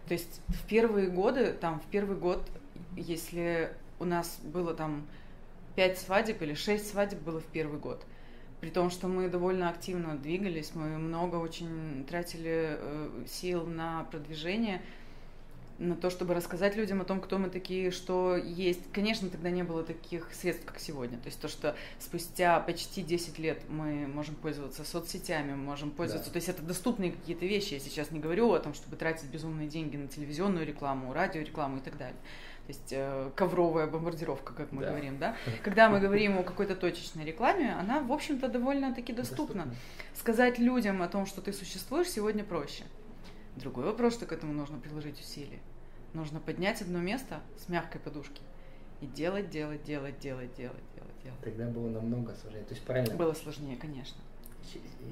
То 0.09 0.15
есть 0.15 0.41
в 0.49 0.67
первые 0.67 1.09
годы, 1.09 1.53
там, 1.53 1.81
в 1.81 1.85
первый 1.85 2.17
год, 2.17 2.43
если 2.97 3.73
у 4.01 4.05
нас 4.05 4.41
было 4.43 4.75
там 4.75 5.07
пять 5.77 5.99
свадеб 5.99 6.43
или 6.43 6.55
шесть 6.55 6.91
свадеб 6.91 7.21
было 7.21 7.41
в 7.41 7.47
первый 7.47 7.79
год, 7.79 8.05
при 8.61 8.71
том, 8.71 8.91
что 8.91 9.09
мы 9.09 9.29
довольно 9.29 9.71
активно 9.71 10.17
двигались, 10.17 10.73
мы 10.75 10.99
много 10.99 11.37
очень 11.37 12.05
тратили 12.09 12.77
э, 12.79 13.25
сил 13.27 13.67
на 13.67 14.05
продвижение, 14.05 14.83
на 15.83 15.97
то, 15.97 16.11
чтобы 16.11 16.35
рассказать 16.35 16.77
людям 16.77 17.01
о 17.01 17.05
том, 17.05 17.21
кто 17.21 17.39
мы 17.39 17.51
такие, 17.51 17.91
что 17.91 18.37
есть. 18.37 18.81
Конечно, 18.93 19.29
тогда 19.29 19.51
не 19.51 19.63
было 19.63 19.83
таких 19.83 20.33
средств, 20.33 20.65
как 20.65 20.79
сегодня. 20.79 21.19
То 21.19 21.27
есть 21.27 21.41
то, 21.41 21.49
что 21.49 21.77
спустя 21.99 22.61
почти 22.61 23.03
10 23.03 23.39
лет 23.39 23.63
мы 23.69 24.07
можем 24.07 24.35
пользоваться 24.37 24.85
соцсетями, 24.85 25.55
можем 25.55 25.91
пользоваться... 25.91 26.31
Да. 26.31 26.35
То 26.35 26.37
есть 26.37 26.49
это 26.49 26.63
доступные 26.63 27.13
какие-то 27.13 27.47
вещи. 27.47 27.75
Я 27.75 27.81
сейчас 27.81 28.11
не 28.11 28.21
говорю 28.21 28.53
о 28.53 28.61
том, 28.61 28.75
чтобы 28.75 28.97
тратить 28.97 29.29
безумные 29.29 29.69
деньги 29.69 29.97
на 29.97 30.07
телевизионную 30.07 30.67
рекламу, 30.67 31.13
радиорекламу 31.13 31.79
и 31.79 31.81
так 31.81 31.99
далее. 31.99 32.19
То 32.67 32.69
есть 32.69 32.93
э, 32.93 33.31
ковровая 33.35 33.89
бомбардировка, 33.89 34.55
как 34.55 34.71
мы 34.71 34.83
да. 34.83 34.91
говорим, 34.91 35.19
да? 35.19 35.37
Когда 35.65 35.89
мы 35.89 35.99
говорим 35.99 36.39
о 36.39 36.45
какой-то 36.45 36.77
точечной 36.77 37.25
рекламе, 37.25 37.75
она, 37.75 38.01
в 38.01 38.13
общем-то, 38.13 38.47
довольно-таки 38.47 39.13
доступна. 39.13 39.65
доступна. 39.65 39.77
Сказать 40.15 40.59
людям 40.61 41.03
о 41.03 41.09
том, 41.09 41.27
что 41.27 41.41
ты 41.41 41.53
существуешь, 41.53 42.09
сегодня 42.09 42.45
проще. 42.45 42.85
Другой 43.57 43.85
вопрос, 43.85 44.15
что 44.15 44.27
к 44.27 44.33
этому 44.33 44.53
нужно 44.53 44.79
приложить 44.79 45.21
усилия. 45.21 45.59
Нужно 46.15 46.41
поднять 46.41 46.83
одно 46.83 47.01
место 47.01 47.41
с 47.65 47.69
мягкой 47.69 48.01
подушки 48.01 48.43
и 49.01 49.07
делать, 49.07 49.51
делать, 49.51 49.83
делать, 49.83 50.19
делать, 50.19 50.55
делать, 50.55 50.83
делать, 50.95 51.23
делать. 51.23 51.41
Тогда 51.43 51.67
было 51.69 51.89
намного 51.89 52.35
сложнее. 52.35 52.65
То 52.65 52.75
есть 52.75 52.85
правильно? 52.85 53.17
Было 53.17 53.33
сложнее, 53.33 53.77
конечно. 53.77 54.21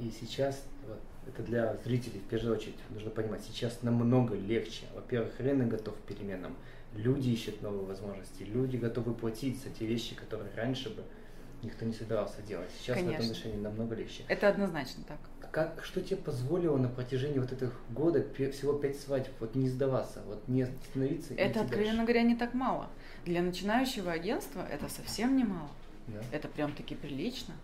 И 0.00 0.10
сейчас, 0.20 0.62
вот, 0.86 1.00
это 1.26 1.42
для 1.42 1.76
зрителей 1.84 2.20
в 2.20 2.28
первую 2.28 2.56
очередь, 2.56 2.76
нужно 2.90 3.10
понимать, 3.10 3.42
сейчас 3.42 3.82
намного 3.82 4.34
легче. 4.34 4.84
Во-первых, 4.94 5.38
рынок 5.40 5.68
готов 5.68 5.96
к 5.96 6.00
переменам, 6.02 6.54
люди 6.94 7.30
ищут 7.30 7.60
новые 7.62 7.84
возможности, 7.84 8.44
люди 8.44 8.76
готовы 8.76 9.12
платить 9.12 9.60
за 9.62 9.70
те 9.70 9.86
вещи, 9.86 10.14
которые 10.14 10.54
раньше 10.54 10.90
бы 10.90 11.02
никто 11.62 11.84
не 11.84 11.92
собирался 11.92 12.42
делать. 12.42 12.70
Сейчас 12.78 12.96
Конечно. 12.96 13.12
в 13.12 13.20
этом 13.20 13.30
отношении 13.30 13.62
намного 13.62 13.94
легче. 13.94 14.24
Это 14.28 14.48
однозначно 14.48 15.04
так 15.06 15.18
как, 15.50 15.82
что 15.84 16.00
тебе 16.00 16.16
позволило 16.16 16.76
на 16.76 16.88
протяжении 16.88 17.38
вот 17.38 17.52
этих 17.52 17.72
года, 17.90 18.24
всего 18.52 18.72
пять 18.74 18.98
свадеб, 18.98 19.32
вот 19.40 19.54
не 19.54 19.68
сдаваться, 19.68 20.22
вот 20.26 20.46
не 20.48 20.62
остановиться? 20.62 21.34
Это, 21.34 21.62
откровенно 21.62 21.98
дальше? 21.98 22.02
говоря, 22.04 22.22
не 22.22 22.36
так 22.36 22.54
мало. 22.54 22.88
Для 23.24 23.42
начинающего 23.42 24.12
агентства 24.12 24.64
это 24.70 24.88
совсем 24.88 25.36
не 25.36 25.44
мало. 25.44 25.70
Да? 26.06 26.20
Это 26.32 26.48
прям 26.48 26.72
таки 26.72 26.94
прилично. 26.94 27.54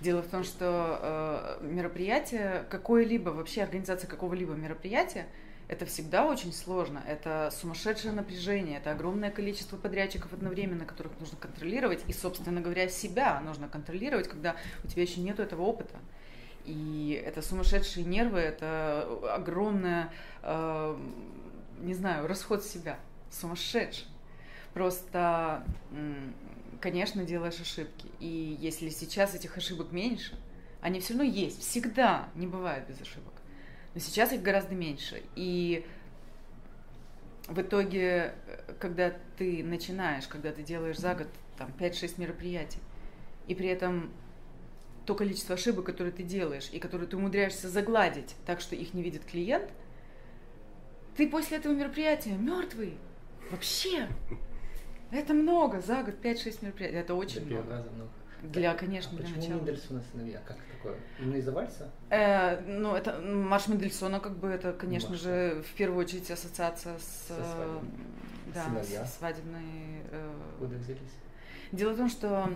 Дело 0.00 0.22
в 0.22 0.28
том, 0.28 0.44
что 0.44 1.58
э, 1.60 1.66
мероприятие, 1.66 2.64
какое-либо, 2.70 3.30
вообще 3.30 3.62
организация 3.62 4.08
какого-либо 4.08 4.54
мероприятия, 4.54 5.26
это 5.68 5.84
всегда 5.84 6.24
очень 6.24 6.52
сложно. 6.52 7.02
Это 7.06 7.50
сумасшедшее 7.52 8.12
напряжение, 8.12 8.78
это 8.78 8.90
огромное 8.90 9.30
количество 9.30 9.76
подрядчиков 9.76 10.32
одновременно, 10.32 10.86
которых 10.86 11.12
нужно 11.20 11.36
контролировать. 11.36 12.02
И, 12.08 12.12
собственно 12.12 12.60
говоря, 12.62 12.88
себя 12.88 13.38
нужно 13.40 13.68
контролировать, 13.68 14.28
когда 14.28 14.56
у 14.82 14.88
тебя 14.88 15.02
еще 15.02 15.20
нет 15.20 15.38
этого 15.38 15.62
опыта. 15.62 15.96
И 16.64 17.22
это 17.24 17.42
сумасшедшие 17.42 18.04
нервы, 18.04 18.40
это 18.40 19.06
огромное, 19.34 20.12
э, 20.42 20.98
не 21.80 21.94
знаю, 21.94 22.26
расход 22.26 22.64
себя, 22.64 22.98
сумасшедший. 23.30 24.06
Просто, 24.72 25.64
конечно, 26.80 27.24
делаешь 27.24 27.60
ошибки. 27.60 28.06
И 28.20 28.56
если 28.60 28.88
сейчас 28.88 29.34
этих 29.34 29.56
ошибок 29.56 29.92
меньше, 29.92 30.38
они 30.80 31.00
все 31.00 31.14
равно 31.14 31.24
есть, 31.24 31.60
всегда 31.60 32.28
не 32.34 32.46
бывает 32.46 32.86
без 32.86 33.00
ошибок. 33.00 33.37
Но 33.98 34.02
сейчас 34.02 34.32
их 34.32 34.42
гораздо 34.42 34.76
меньше. 34.76 35.24
И 35.34 35.84
в 37.48 37.60
итоге, 37.60 38.32
когда 38.78 39.12
ты 39.36 39.64
начинаешь, 39.64 40.28
когда 40.28 40.52
ты 40.52 40.62
делаешь 40.62 40.98
за 40.98 41.16
год 41.16 41.26
там 41.56 41.72
5-6 41.76 42.14
мероприятий, 42.18 42.78
и 43.48 43.56
при 43.56 43.66
этом 43.66 44.12
то 45.04 45.16
количество 45.16 45.56
ошибок, 45.56 45.84
которые 45.86 46.12
ты 46.12 46.22
делаешь, 46.22 46.68
и 46.70 46.78
которые 46.78 47.08
ты 47.08 47.16
умудряешься 47.16 47.68
загладить 47.68 48.36
так, 48.46 48.60
что 48.60 48.76
их 48.76 48.94
не 48.94 49.02
видит 49.02 49.24
клиент, 49.24 49.68
ты 51.16 51.28
после 51.28 51.56
этого 51.56 51.72
мероприятия 51.72 52.36
мертвый. 52.36 52.96
Вообще. 53.50 54.06
Это 55.10 55.34
много. 55.34 55.80
За 55.80 56.04
год 56.04 56.24
5-6 56.24 56.58
мероприятий. 56.60 56.96
Это 56.98 57.14
очень 57.16 57.44
много. 57.46 57.84
Много. 57.96 58.10
Для, 58.42 58.74
конечно, 58.74 59.12
а 59.12 59.16
для 59.16 59.24
почему 59.24 59.40
начала. 59.40 59.56
Мендельсона 59.56 60.02
сыновья? 60.12 60.40
Как 60.46 60.56
такое? 60.72 60.96
Именно 61.18 61.36
из-за 61.36 61.52
вальса? 61.52 61.90
Э, 62.10 62.60
ну, 62.60 62.94
это 62.94 63.20
Маш 63.20 63.68
Мендельсона, 63.68 64.20
как 64.20 64.36
бы, 64.36 64.48
это, 64.48 64.72
конечно 64.72 65.10
Маша. 65.10 65.22
же, 65.22 65.62
в 65.62 65.74
первую 65.74 66.00
очередь 66.04 66.30
ассоциация 66.30 66.98
с, 66.98 67.26
Со 67.28 67.80
да, 68.54 68.64
Сыновья. 68.64 69.04
с 69.04 69.18
свадебной... 69.18 70.02
Э, 70.10 70.32
Куда 70.58 70.76
взялись? 70.76 71.00
Дело 71.72 71.92
в 71.92 71.96
том, 71.98 72.08
что 72.08 72.50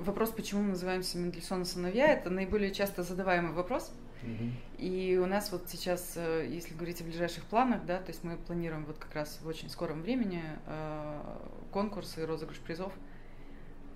вопрос, 0.00 0.30
почему 0.30 0.62
мы 0.62 0.68
называемся 0.70 1.16
Мендельсона 1.16 1.64
сыновья, 1.64 2.12
это 2.12 2.28
наиболее 2.28 2.70
часто 2.70 3.02
задаваемый 3.02 3.52
вопрос. 3.52 3.92
И 4.78 5.18
у 5.22 5.26
нас 5.26 5.52
вот 5.52 5.68
сейчас, 5.68 6.14
э, 6.16 6.46
если 6.50 6.74
говорить 6.74 7.00
о 7.00 7.04
ближайших 7.04 7.44
планах, 7.44 7.84
да, 7.86 7.98
то 7.98 8.08
есть 8.08 8.24
мы 8.24 8.36
планируем 8.36 8.84
вот 8.84 8.98
как 8.98 9.14
раз 9.14 9.38
в 9.42 9.46
очень 9.46 9.70
скором 9.70 10.02
времени 10.02 10.42
э, 10.66 11.20
конкурс 11.72 12.18
и 12.18 12.22
розыгрыш 12.22 12.58
призов 12.58 12.92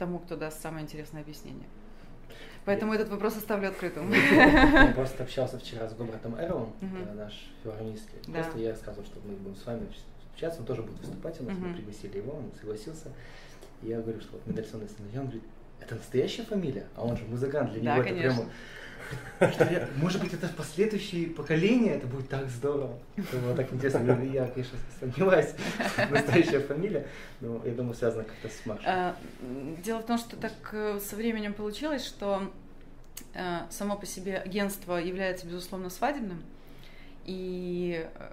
тому, 0.03 0.19
кто 0.19 0.37
даст 0.37 0.61
самое 0.61 0.85
интересное 0.85 1.23
объяснение. 1.23 1.69
Поэтому 2.65 2.93
я... 2.93 2.99
этот 2.99 3.13
вопрос 3.13 3.37
оставлю 3.37 3.69
открытым. 3.69 4.13
Я 4.13 4.93
просто 4.97 5.23
общался 5.27 5.61
вчера 5.61 5.89
с 5.89 5.95
Гобратом 5.95 6.35
Эрлом, 6.35 6.73
наш 7.15 7.33
филармонистский. 7.63 8.19
Просто 8.33 8.59
я 8.59 8.71
рассказывал, 8.71 9.07
что 9.07 9.21
мы 9.25 9.35
будем 9.37 9.55
с 9.55 9.65
вами 9.65 9.87
общаться, 10.33 10.59
он 10.61 10.67
тоже 10.67 10.83
будет 10.83 10.99
выступать 10.99 11.41
у 11.41 11.45
нас, 11.45 11.57
мы 11.57 11.73
пригласили 11.75 12.17
его, 12.17 12.33
он 12.33 12.51
согласился. 12.59 13.13
И 13.83 13.89
я 13.89 14.01
говорю, 14.01 14.21
что 14.21 14.33
вот 14.33 14.47
Мендельсон 14.47 14.81
он 14.81 15.21
говорит, 15.23 15.43
это 15.81 15.95
настоящая 15.95 16.43
фамилия? 16.43 16.87
А 16.97 17.05
он 17.05 17.17
же 17.17 17.25
музыкант, 17.25 17.73
для 17.73 17.83
да, 17.83 17.95
него 17.95 18.05
конечно. 18.05 18.27
это 18.27 18.35
прямо... 18.35 18.51
Может 19.97 20.21
быть, 20.21 20.33
это 20.33 20.49
последующие 20.49 21.29
поколения, 21.29 21.95
это 21.95 22.07
будет 22.07 22.29
так 22.29 22.49
здорово. 22.49 22.99
Это 23.17 23.37
было 23.39 23.55
так 23.55 23.73
интересно. 23.73 24.01
Я, 24.23 24.47
конечно, 24.47 24.79
сомневаюсь, 25.01 25.51
настоящая 26.11 26.61
фамилия, 26.61 27.07
но 27.41 27.61
я 27.65 27.73
думаю, 27.73 27.95
связано 27.95 28.25
как-то 28.25 28.49
с 28.49 28.67
Машей. 28.67 28.85
А, 28.87 29.17
дело 29.85 30.01
в 30.01 30.07
том, 30.07 30.19
что 30.19 30.37
так 30.37 30.53
э, 30.73 31.01
со 31.01 31.17
временем 31.17 31.55
получилось, 31.55 32.05
что 32.05 32.51
э, 33.35 33.61
само 33.71 33.97
по 33.97 34.07
себе 34.07 34.39
агентство 34.39 34.97
является, 34.97 35.47
безусловно, 35.47 35.91
свадебным, 35.91 36.43
и 37.25 38.07
э, 38.15 38.31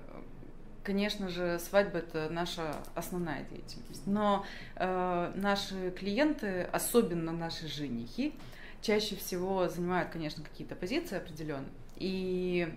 конечно 0.84 1.30
же, 1.30 1.60
свадьба 1.60 2.00
это 2.00 2.30
наша 2.30 2.76
основная 2.96 3.44
деятельность. 3.44 4.08
Но 4.08 4.46
э, 4.76 5.32
наши 5.36 5.92
клиенты, 5.92 6.64
особенно 6.72 7.32
наши 7.32 7.68
женихи, 7.68 8.34
чаще 8.82 9.16
всего 9.16 9.68
занимают, 9.68 10.10
конечно, 10.10 10.44
какие-то 10.44 10.76
позиции 10.76 11.18
определенные. 11.18 11.72
И 11.98 12.68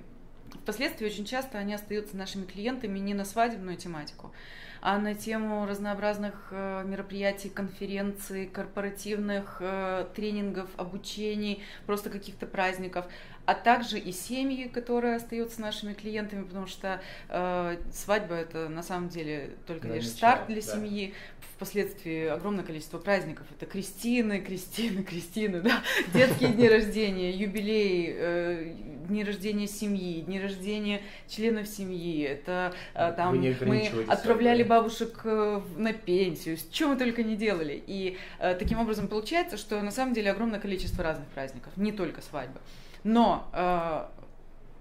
впоследствии 0.62 1.06
очень 1.06 1.24
часто 1.24 1.58
они 1.58 1.74
остаются 1.74 2.16
нашими 2.16 2.44
клиентами 2.44 2.98
не 2.98 3.14
на 3.14 3.24
свадебную 3.24 3.76
тематику, 3.76 4.32
а 4.80 4.98
на 4.98 5.14
тему 5.14 5.64
разнообразных 5.64 6.48
э, 6.50 6.84
мероприятий, 6.84 7.48
конференций, 7.48 8.46
корпоративных 8.46 9.58
э, 9.60 10.06
тренингов, 10.14 10.68
обучений, 10.76 11.62
просто 11.86 12.10
каких-то 12.10 12.46
праздников 12.46 13.06
а 13.44 13.54
также 13.54 13.98
и 13.98 14.12
семьи, 14.12 14.68
которые 14.68 15.16
остаются 15.16 15.60
нашими 15.60 15.94
клиентами, 15.94 16.44
потому 16.44 16.66
что 16.66 17.00
э, 17.28 17.76
свадьба 17.92 18.36
это 18.36 18.68
на 18.68 18.82
самом 18.82 19.08
деле 19.08 19.56
только 19.66 19.88
да, 19.88 19.94
лишь 19.94 20.04
начало, 20.04 20.16
старт 20.16 20.46
для 20.46 20.62
да. 20.62 20.62
семьи. 20.62 21.14
Впоследствии 21.56 22.26
огромное 22.26 22.64
количество 22.64 22.98
праздников. 22.98 23.46
Это 23.56 23.70
крестины, 23.70 24.40
крестины, 24.40 25.04
крестины, 25.04 25.60
да, 25.60 25.82
детские 26.14 26.50
дни 26.50 26.68
рождения, 26.68 27.30
юбилеи, 27.30 28.14
э, 28.16 28.74
дни 29.08 29.22
рождения 29.22 29.68
семьи, 29.68 30.22
дни 30.22 30.40
рождения 30.40 31.02
членов 31.28 31.68
семьи. 31.68 32.22
Это 32.22 32.74
э, 32.94 33.12
там 33.16 33.38
мы 33.38 33.90
отправляли 34.08 34.62
бабушек 34.62 35.20
э, 35.24 35.60
на 35.76 35.92
пенсию, 35.92 36.56
что 36.56 36.88
мы 36.88 36.96
только 36.96 37.22
не 37.22 37.36
делали. 37.36 37.82
И 37.86 38.18
э, 38.38 38.54
таким 38.54 38.78
образом 38.80 39.06
получается, 39.06 39.56
что 39.56 39.80
на 39.82 39.90
самом 39.90 40.14
деле 40.14 40.30
огромное 40.30 40.58
количество 40.58 41.04
разных 41.04 41.28
праздников, 41.28 41.76
не 41.76 41.92
только 41.92 42.22
свадьбы. 42.22 42.60
Но 43.04 43.48
э, 43.52 44.06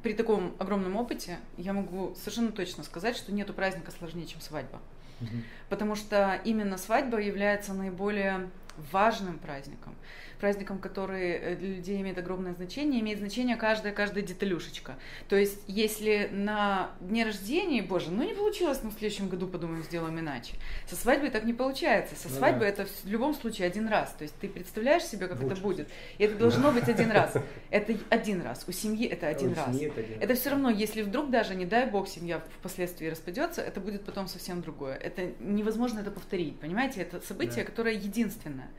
при 0.04 0.14
таком 0.14 0.54
огромном 0.60 0.96
опыте 0.96 1.40
я 1.58 1.74
могу 1.74 2.14
совершенно 2.16 2.52
точно 2.52 2.84
сказать, 2.84 3.16
что 3.16 3.32
нету 3.32 3.54
праздника 3.54 3.92
сложнее, 3.92 4.26
чем 4.28 4.42
свадьба. 4.42 4.80
Угу. 5.22 5.30
Потому 5.70 5.96
что 5.96 6.40
именно 6.44 6.78
свадьба 6.78 7.20
является 7.20 7.74
наиболее 7.74 8.50
важным 8.92 9.40
праздником 9.40 9.96
праздником, 10.42 10.80
который 10.80 11.32
э, 11.32 11.56
для 11.56 11.70
людей 11.76 12.02
имеет 12.02 12.18
огромное 12.18 12.54
значение, 12.54 13.00
имеет 13.00 13.20
значение 13.20 13.56
каждая, 13.56 13.94
каждая 13.94 14.24
деталюшечка. 14.24 14.98
То 15.30 15.36
есть, 15.36 15.62
если 15.68 16.30
на 16.32 16.90
дне 17.00 17.24
рождения, 17.24 17.84
боже, 17.84 18.12
ну 18.12 18.24
не 18.24 18.34
получилось, 18.34 18.80
но 18.84 18.90
в 18.90 18.94
следующем 18.94 19.30
году, 19.30 19.48
подумаем, 19.48 19.84
сделаем 19.84 20.20
иначе. 20.20 20.56
Со 20.88 20.96
свадьбой 20.96 21.30
так 21.30 21.46
не 21.46 21.54
получается. 21.54 22.16
Со 22.16 22.28
ну, 22.28 22.36
свадьбой 22.36 22.72
да. 22.72 22.84
это 22.84 22.86
в 22.86 23.06
любом 23.06 23.36
случае 23.36 23.68
один 23.68 23.88
раз. 23.88 24.14
То 24.18 24.24
есть, 24.24 24.36
ты 24.42 24.50
представляешь 24.50 25.04
себе, 25.04 25.28
как 25.28 25.40
Лучше. 25.40 25.54
это 25.54 25.62
будет. 25.62 25.88
И 26.18 26.24
это 26.24 26.36
должно 26.36 26.72
быть 26.72 26.90
один 26.90 27.12
раз. 27.12 27.36
Это 27.70 27.96
один 28.10 28.42
раз. 28.42 28.66
У 28.68 28.72
семьи 28.72 29.08
это 29.08 29.28
один 29.28 29.54
раз. 29.54 29.78
Это, 30.20 30.34
все 30.34 30.50
равно, 30.50 30.72
если 30.72 31.04
вдруг 31.04 31.30
даже, 31.30 31.54
не 31.54 31.66
дай 31.66 31.86
бог, 31.86 32.08
семья 32.08 32.42
впоследствии 32.60 33.08
распадется, 33.08 33.62
это 33.62 33.80
будет 33.80 34.04
потом 34.04 34.28
совсем 34.28 34.62
другое. 34.62 34.96
Это 34.96 35.32
невозможно 35.40 36.00
это 36.00 36.10
повторить, 36.10 36.60
понимаете? 36.60 37.02
Это 37.02 37.22
событие, 37.22 37.64
которое 37.64 37.94
единственное. 37.94 38.71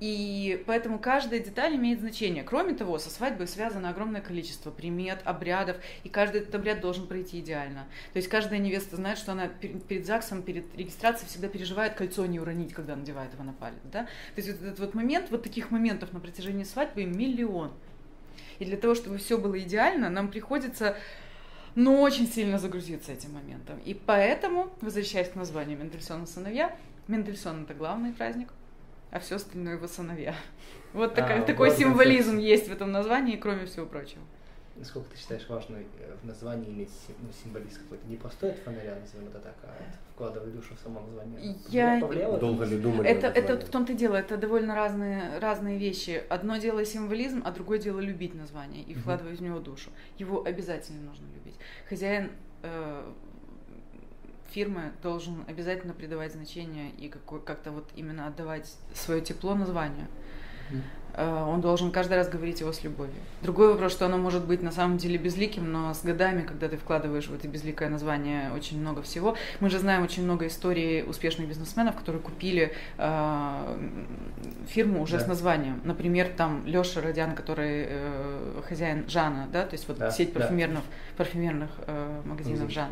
И 0.00 0.64
поэтому 0.66 0.98
каждая 0.98 1.40
деталь 1.40 1.76
имеет 1.76 2.00
значение. 2.00 2.42
Кроме 2.42 2.74
того, 2.74 2.98
со 2.98 3.10
свадьбой 3.10 3.46
связано 3.46 3.90
огромное 3.90 4.22
количество 4.22 4.70
примет, 4.70 5.20
обрядов, 5.24 5.76
и 6.04 6.08
каждый 6.08 6.40
этот 6.40 6.54
обряд 6.54 6.80
должен 6.80 7.06
пройти 7.06 7.40
идеально. 7.40 7.86
То 8.14 8.16
есть 8.16 8.28
каждая 8.28 8.58
невеста 8.58 8.96
знает, 8.96 9.18
что 9.18 9.32
она 9.32 9.48
перед 9.48 10.06
ЗАГСом, 10.06 10.42
перед 10.42 10.74
регистрацией 10.74 11.28
всегда 11.28 11.48
переживает 11.48 11.94
кольцо 11.94 12.24
не 12.24 12.40
уронить, 12.40 12.72
когда 12.72 12.96
надевает 12.96 13.34
его 13.34 13.44
на 13.44 13.52
палец. 13.52 13.78
Да? 13.84 14.04
То 14.34 14.40
есть 14.40 14.48
вот 14.48 14.62
этот 14.62 14.80
вот 14.80 14.94
момент, 14.94 15.30
вот 15.30 15.42
таких 15.42 15.70
моментов 15.70 16.14
на 16.14 16.20
протяжении 16.20 16.64
свадьбы 16.64 17.04
миллион. 17.04 17.70
И 18.58 18.64
для 18.64 18.78
того, 18.78 18.94
чтобы 18.94 19.18
все 19.18 19.36
было 19.36 19.58
идеально, 19.60 20.08
нам 20.08 20.28
приходится 20.28 20.96
ну, 21.74 22.00
очень 22.00 22.26
сильно 22.26 22.58
загрузиться 22.58 23.12
этим 23.12 23.32
моментом. 23.32 23.78
И 23.84 23.94
поэтому, 23.94 24.70
возвращаясь 24.80 25.28
к 25.28 25.34
названию 25.34 25.78
Мендельсона 25.78 26.26
сыновья, 26.26 26.74
Мендельсон 27.06 27.64
это 27.64 27.74
главный 27.74 28.12
праздник, 28.12 28.48
а 29.10 29.18
все 29.18 29.36
остальное 29.36 29.74
его 29.74 29.86
сыновья. 29.86 30.34
Вот 30.92 31.14
такая, 31.14 31.42
а, 31.42 31.44
такой 31.44 31.70
символизм 31.70 32.32
концепция. 32.32 32.50
есть 32.50 32.68
в 32.68 32.72
этом 32.72 32.90
названии, 32.90 33.36
кроме 33.36 33.64
всего 33.64 33.86
прочего. 33.86 34.22
Насколько 34.74 35.10
ты 35.10 35.18
считаешь 35.18 35.48
важно 35.48 35.76
э, 35.76 36.16
в 36.20 36.26
названии 36.26 36.68
иметь 36.70 36.90
ну, 37.20 37.28
символизм 37.44 37.82
какой-то? 37.82 38.08
Не 38.08 38.16
просто 38.16 38.48
от 38.48 38.58
фонаря, 38.58 38.96
назовем 38.98 39.28
это 39.28 39.38
так, 39.38 39.54
а 39.62 39.74
вкладывать 40.14 40.52
душу 40.52 40.74
в 40.74 40.80
само 40.80 41.00
название. 41.00 41.54
Я... 41.68 42.00
Повлияло 42.00 42.38
Долго 42.38 42.64
ли 42.64 42.78
думали? 42.78 43.08
Это, 43.08 43.26
это 43.26 43.64
в 43.64 43.68
том-то 43.68 43.92
и 43.92 43.94
дело, 43.94 44.16
это 44.16 44.36
довольно 44.36 44.74
разные, 44.74 45.38
разные 45.38 45.78
вещи. 45.78 46.22
Одно 46.28 46.56
дело 46.56 46.84
символизм, 46.84 47.42
а 47.44 47.52
другое 47.52 47.78
дело 47.78 48.00
любить 48.00 48.34
название 48.34 48.82
и 48.82 48.94
вкладывать 48.94 49.34
uh-huh. 49.34 49.38
в 49.38 49.42
него 49.42 49.58
душу. 49.60 49.90
Его 50.18 50.44
обязательно 50.44 51.02
нужно 51.02 51.26
любить. 51.34 51.56
Хозяин 51.88 52.30
э, 52.62 53.12
фирмы 54.52 54.92
должен 55.02 55.44
обязательно 55.48 55.94
придавать 55.94 56.32
значение 56.32 56.90
и 56.98 57.08
как-то 57.08 57.70
вот 57.70 57.88
именно 57.96 58.26
отдавать 58.26 58.72
свое 58.94 59.20
тепло 59.20 59.54
названию. 59.54 60.06
Э, 61.14 61.44
он 61.44 61.60
должен 61.60 61.90
каждый 61.90 62.14
раз 62.14 62.28
говорить 62.28 62.60
его 62.60 62.72
с 62.72 62.84
любовью. 62.84 63.16
Другой 63.42 63.72
вопрос, 63.72 63.92
что 63.92 64.06
оно 64.06 64.18
может 64.18 64.46
быть 64.46 64.62
на 64.62 64.70
самом 64.70 64.96
деле 64.96 65.18
безликим, 65.18 65.70
но 65.70 65.94
с 65.94 66.02
годами, 66.02 66.42
когда 66.42 66.68
ты 66.68 66.76
вкладываешь 66.76 67.26
в 67.26 67.34
это 67.34 67.48
безликое 67.48 67.88
название 67.88 68.52
очень 68.52 68.80
много 68.80 69.02
всего, 69.02 69.36
мы 69.60 69.70
же 69.70 69.78
знаем 69.78 70.02
очень 70.02 70.24
много 70.24 70.46
историй 70.46 71.02
успешных 71.02 71.48
бизнесменов, 71.48 71.96
которые 71.96 72.22
купили 72.22 72.72
э, 72.98 73.78
фирму 74.68 75.02
уже 75.02 75.18
да. 75.18 75.24
с 75.24 75.26
названием. 75.26 75.80
Например, 75.84 76.28
там 76.28 76.62
Леша 76.66 77.00
Родян, 77.00 77.34
который 77.34 77.86
э, 77.88 78.62
хозяин 78.68 79.08
Жана, 79.08 79.48
да, 79.52 79.64
то 79.64 79.74
есть 79.74 79.88
вот 79.88 79.98
да, 79.98 80.10
сеть 80.10 80.32
парфюмерных, 80.32 80.80
да. 80.82 81.16
парфюмерных 81.16 81.70
э, 81.86 82.22
магазинов. 82.24 82.70
Жан. 82.70 82.90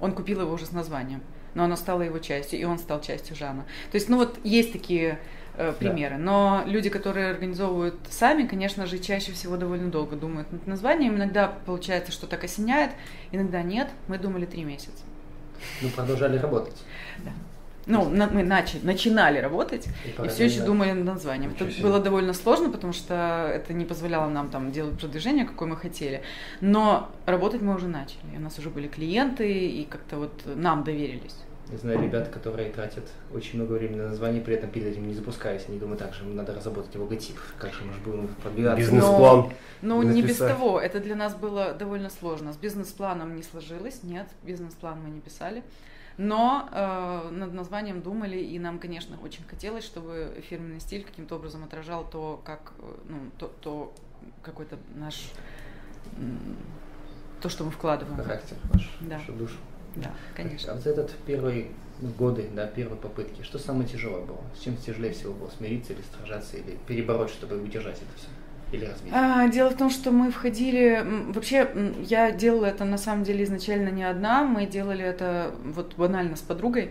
Он 0.00 0.12
купил 0.12 0.40
его 0.40 0.52
уже 0.52 0.66
с 0.66 0.72
названием, 0.72 1.22
но 1.54 1.64
оно 1.64 1.76
стало 1.76 2.02
его 2.02 2.18
частью, 2.18 2.60
и 2.60 2.64
он 2.64 2.78
стал 2.78 3.00
частью 3.00 3.36
Жана. 3.36 3.64
То 3.90 3.96
есть, 3.96 4.08
ну 4.08 4.18
вот 4.18 4.38
есть 4.44 4.72
такие 4.72 5.18
э, 5.56 5.72
примеры. 5.78 6.16
Да. 6.16 6.22
Но 6.22 6.62
люди, 6.66 6.90
которые 6.90 7.30
организовывают 7.30 7.96
сами, 8.10 8.46
конечно 8.46 8.86
же, 8.86 8.98
чаще 8.98 9.32
всего 9.32 9.56
довольно 9.56 9.90
долго 9.90 10.16
думают 10.16 10.50
над 10.52 10.66
названием. 10.66 11.16
Иногда 11.16 11.48
получается, 11.66 12.12
что 12.12 12.26
так 12.26 12.44
осеняет, 12.44 12.90
иногда 13.32 13.62
нет. 13.62 13.88
Мы 14.08 14.18
думали 14.18 14.46
три 14.46 14.64
месяца. 14.64 15.04
Ну, 15.80 15.88
продолжали 15.90 16.38
работать. 16.38 16.76
Да. 17.24 17.32
Ну, 17.86 18.08
на, 18.08 18.28
мы 18.28 18.42
начали, 18.42 18.80
начинали 18.84 19.38
работать 19.38 19.86
и, 20.04 20.24
и 20.24 20.28
все 20.28 20.46
еще 20.46 20.60
да. 20.60 20.66
думали 20.66 20.92
над 20.92 21.04
названием. 21.04 21.52
Ничего 21.52 21.66
это 21.66 21.74
себе. 21.74 21.84
было 21.84 22.00
довольно 22.00 22.32
сложно, 22.32 22.70
потому 22.70 22.92
что 22.92 23.50
это 23.52 23.72
не 23.72 23.84
позволяло 23.84 24.28
нам 24.28 24.48
там 24.48 24.72
делать 24.72 24.98
продвижение, 24.98 25.44
какое 25.44 25.68
мы 25.68 25.76
хотели. 25.76 26.22
Но 26.60 27.10
работать 27.26 27.62
мы 27.62 27.74
уже 27.74 27.88
начали. 27.88 28.36
У 28.36 28.40
нас 28.40 28.58
уже 28.58 28.70
были 28.70 28.88
клиенты, 28.88 29.50
и 29.68 29.84
как-то 29.84 30.16
вот 30.16 30.32
нам 30.46 30.84
доверились. 30.84 31.36
Я 31.70 31.78
знаю 31.78 32.02
ребят, 32.02 32.28
которые 32.28 32.70
тратят 32.70 33.04
очень 33.32 33.58
много 33.58 33.72
времени 33.72 33.98
на 33.98 34.08
название, 34.08 34.42
при 34.42 34.54
этом 34.54 34.70
перед 34.70 34.88
этим 34.88 35.08
не 35.08 35.14
запускаясь. 35.14 35.64
Они 35.66 35.78
думают, 35.78 35.98
так 35.98 36.12
же, 36.12 36.24
надо 36.24 36.54
разработать 36.54 36.94
логотип, 36.94 37.36
как 37.58 37.72
же 37.72 37.84
мы 37.84 37.94
же 37.94 38.00
будем 38.00 38.28
продвигаться. 38.42 38.78
Бизнес-план. 38.78 39.50
Ну, 39.80 40.02
не 40.02 40.22
без 40.22 40.36
того. 40.36 40.78
Это 40.78 41.00
для 41.00 41.16
нас 41.16 41.34
было 41.34 41.72
довольно 41.72 42.10
сложно. 42.10 42.52
С 42.52 42.56
бизнес-планом 42.56 43.34
не 43.34 43.42
сложилось, 43.42 44.02
нет, 44.02 44.26
бизнес-план 44.42 44.98
мы 45.02 45.10
не 45.10 45.20
писали. 45.20 45.62
Но 46.16 46.68
э, 46.70 47.30
над 47.30 47.52
названием 47.52 48.00
думали, 48.00 48.38
и 48.38 48.58
нам, 48.58 48.78
конечно, 48.78 49.18
очень 49.22 49.44
хотелось, 49.44 49.84
чтобы 49.84 50.42
фирменный 50.48 50.80
стиль 50.80 51.04
каким-то 51.04 51.36
образом 51.36 51.64
отражал 51.64 52.08
то, 52.08 52.40
как, 52.44 52.72
э, 52.78 52.94
ну, 53.08 53.18
то, 53.38 53.48
то 53.60 53.92
какой-то 54.42 54.78
наш, 54.94 55.30
то, 57.40 57.48
что 57.48 57.64
мы 57.64 57.70
вкладываем. 57.72 58.16
Характер 58.16 58.56
ваш, 58.72 58.96
да. 59.00 59.18
вашу 59.18 59.32
душу. 59.32 59.56
Да, 59.96 60.12
конечно. 60.34 60.72
А 60.72 60.76
вот 60.76 60.86
этот 60.86 61.12
первый 61.26 61.70
годы, 62.18 62.48
да, 62.54 62.66
первой 62.66 62.96
попытки, 62.96 63.42
что 63.42 63.58
самое 63.58 63.88
тяжелое 63.88 64.24
было? 64.24 64.40
С 64.56 64.62
чем 64.62 64.76
тяжелее 64.76 65.12
всего 65.12 65.32
было? 65.32 65.50
Смириться 65.50 65.92
или 65.92 66.02
сражаться, 66.02 66.56
или 66.56 66.78
перебороть, 66.86 67.30
чтобы 67.30 67.60
удержать 67.60 67.96
это 67.96 68.16
все? 68.16 68.28
Или 68.74 68.86
развить? 68.86 69.12
А, 69.12 69.48
дело 69.48 69.70
в 69.70 69.76
том, 69.76 69.90
что 69.90 70.10
мы 70.10 70.30
входили... 70.30 71.04
Вообще, 71.32 71.70
я 72.02 72.30
делала 72.32 72.66
это 72.66 72.84
на 72.84 72.98
самом 72.98 73.24
деле 73.24 73.44
изначально 73.44 73.88
не 73.88 74.04
одна. 74.04 74.44
Мы 74.44 74.66
делали 74.66 75.04
это 75.04 75.54
вот 75.64 75.94
банально 75.96 76.36
с 76.36 76.40
подругой. 76.40 76.90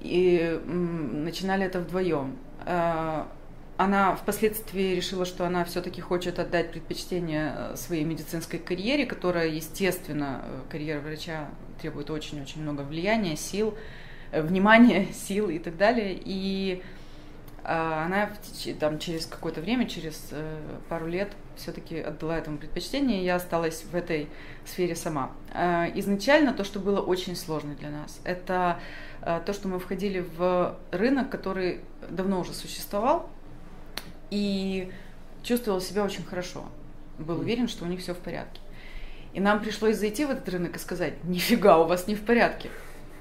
И 0.00 0.60
начинали 0.66 1.64
это 1.66 1.80
вдвоем. 1.80 2.36
А, 2.64 3.28
она 3.78 4.16
впоследствии 4.16 4.96
решила, 4.96 5.24
что 5.24 5.46
она 5.46 5.64
все-таки 5.64 6.00
хочет 6.00 6.40
отдать 6.40 6.72
предпочтение 6.72 7.54
э, 7.56 7.76
своей 7.76 8.02
медицинской 8.02 8.58
карьере, 8.58 9.06
которая, 9.06 9.46
естественно, 9.46 10.42
э, 10.42 10.60
карьера 10.68 11.00
врача 11.00 11.48
требует 11.80 12.10
очень-очень 12.10 12.60
много 12.60 12.82
влияния, 12.82 13.36
сил, 13.36 13.74
э, 14.32 14.42
внимания, 14.42 15.06
сил 15.14 15.48
и 15.48 15.60
так 15.60 15.76
далее. 15.76 16.20
И 16.24 16.82
она 17.70 18.30
там, 18.80 18.98
через 18.98 19.26
какое-то 19.26 19.60
время, 19.60 19.86
через 19.86 20.30
пару 20.88 21.06
лет, 21.06 21.32
все-таки 21.56 21.98
отдала 22.00 22.38
этому 22.38 22.56
предпочтение, 22.56 23.20
и 23.20 23.24
я 23.24 23.36
осталась 23.36 23.84
в 23.84 23.94
этой 23.94 24.28
сфере 24.64 24.96
сама. 24.96 25.32
А, 25.52 25.86
изначально 25.94 26.54
то, 26.54 26.64
что 26.64 26.80
было 26.80 27.00
очень 27.00 27.36
сложно 27.36 27.74
для 27.74 27.90
нас, 27.90 28.20
это 28.24 28.80
то, 29.20 29.52
что 29.52 29.68
мы 29.68 29.80
входили 29.80 30.24
в 30.36 30.78
рынок, 30.92 31.28
который 31.28 31.80
давно 32.08 32.40
уже 32.40 32.54
существовал, 32.54 33.28
и 34.30 34.92
чувствовал 35.42 35.80
себя 35.80 36.04
очень 36.04 36.24
хорошо. 36.24 36.64
Был 37.18 37.40
уверен, 37.40 37.68
что 37.68 37.84
у 37.84 37.88
них 37.88 38.00
все 38.00 38.14
в 38.14 38.18
порядке. 38.18 38.60
И 39.34 39.40
нам 39.40 39.60
пришлось 39.60 39.96
зайти 39.96 40.24
в 40.24 40.30
этот 40.30 40.48
рынок 40.48 40.76
и 40.76 40.78
сказать, 40.78 41.22
нифига, 41.24 41.78
у 41.78 41.86
вас 41.86 42.06
не 42.06 42.14
в 42.14 42.24
порядке. 42.24 42.70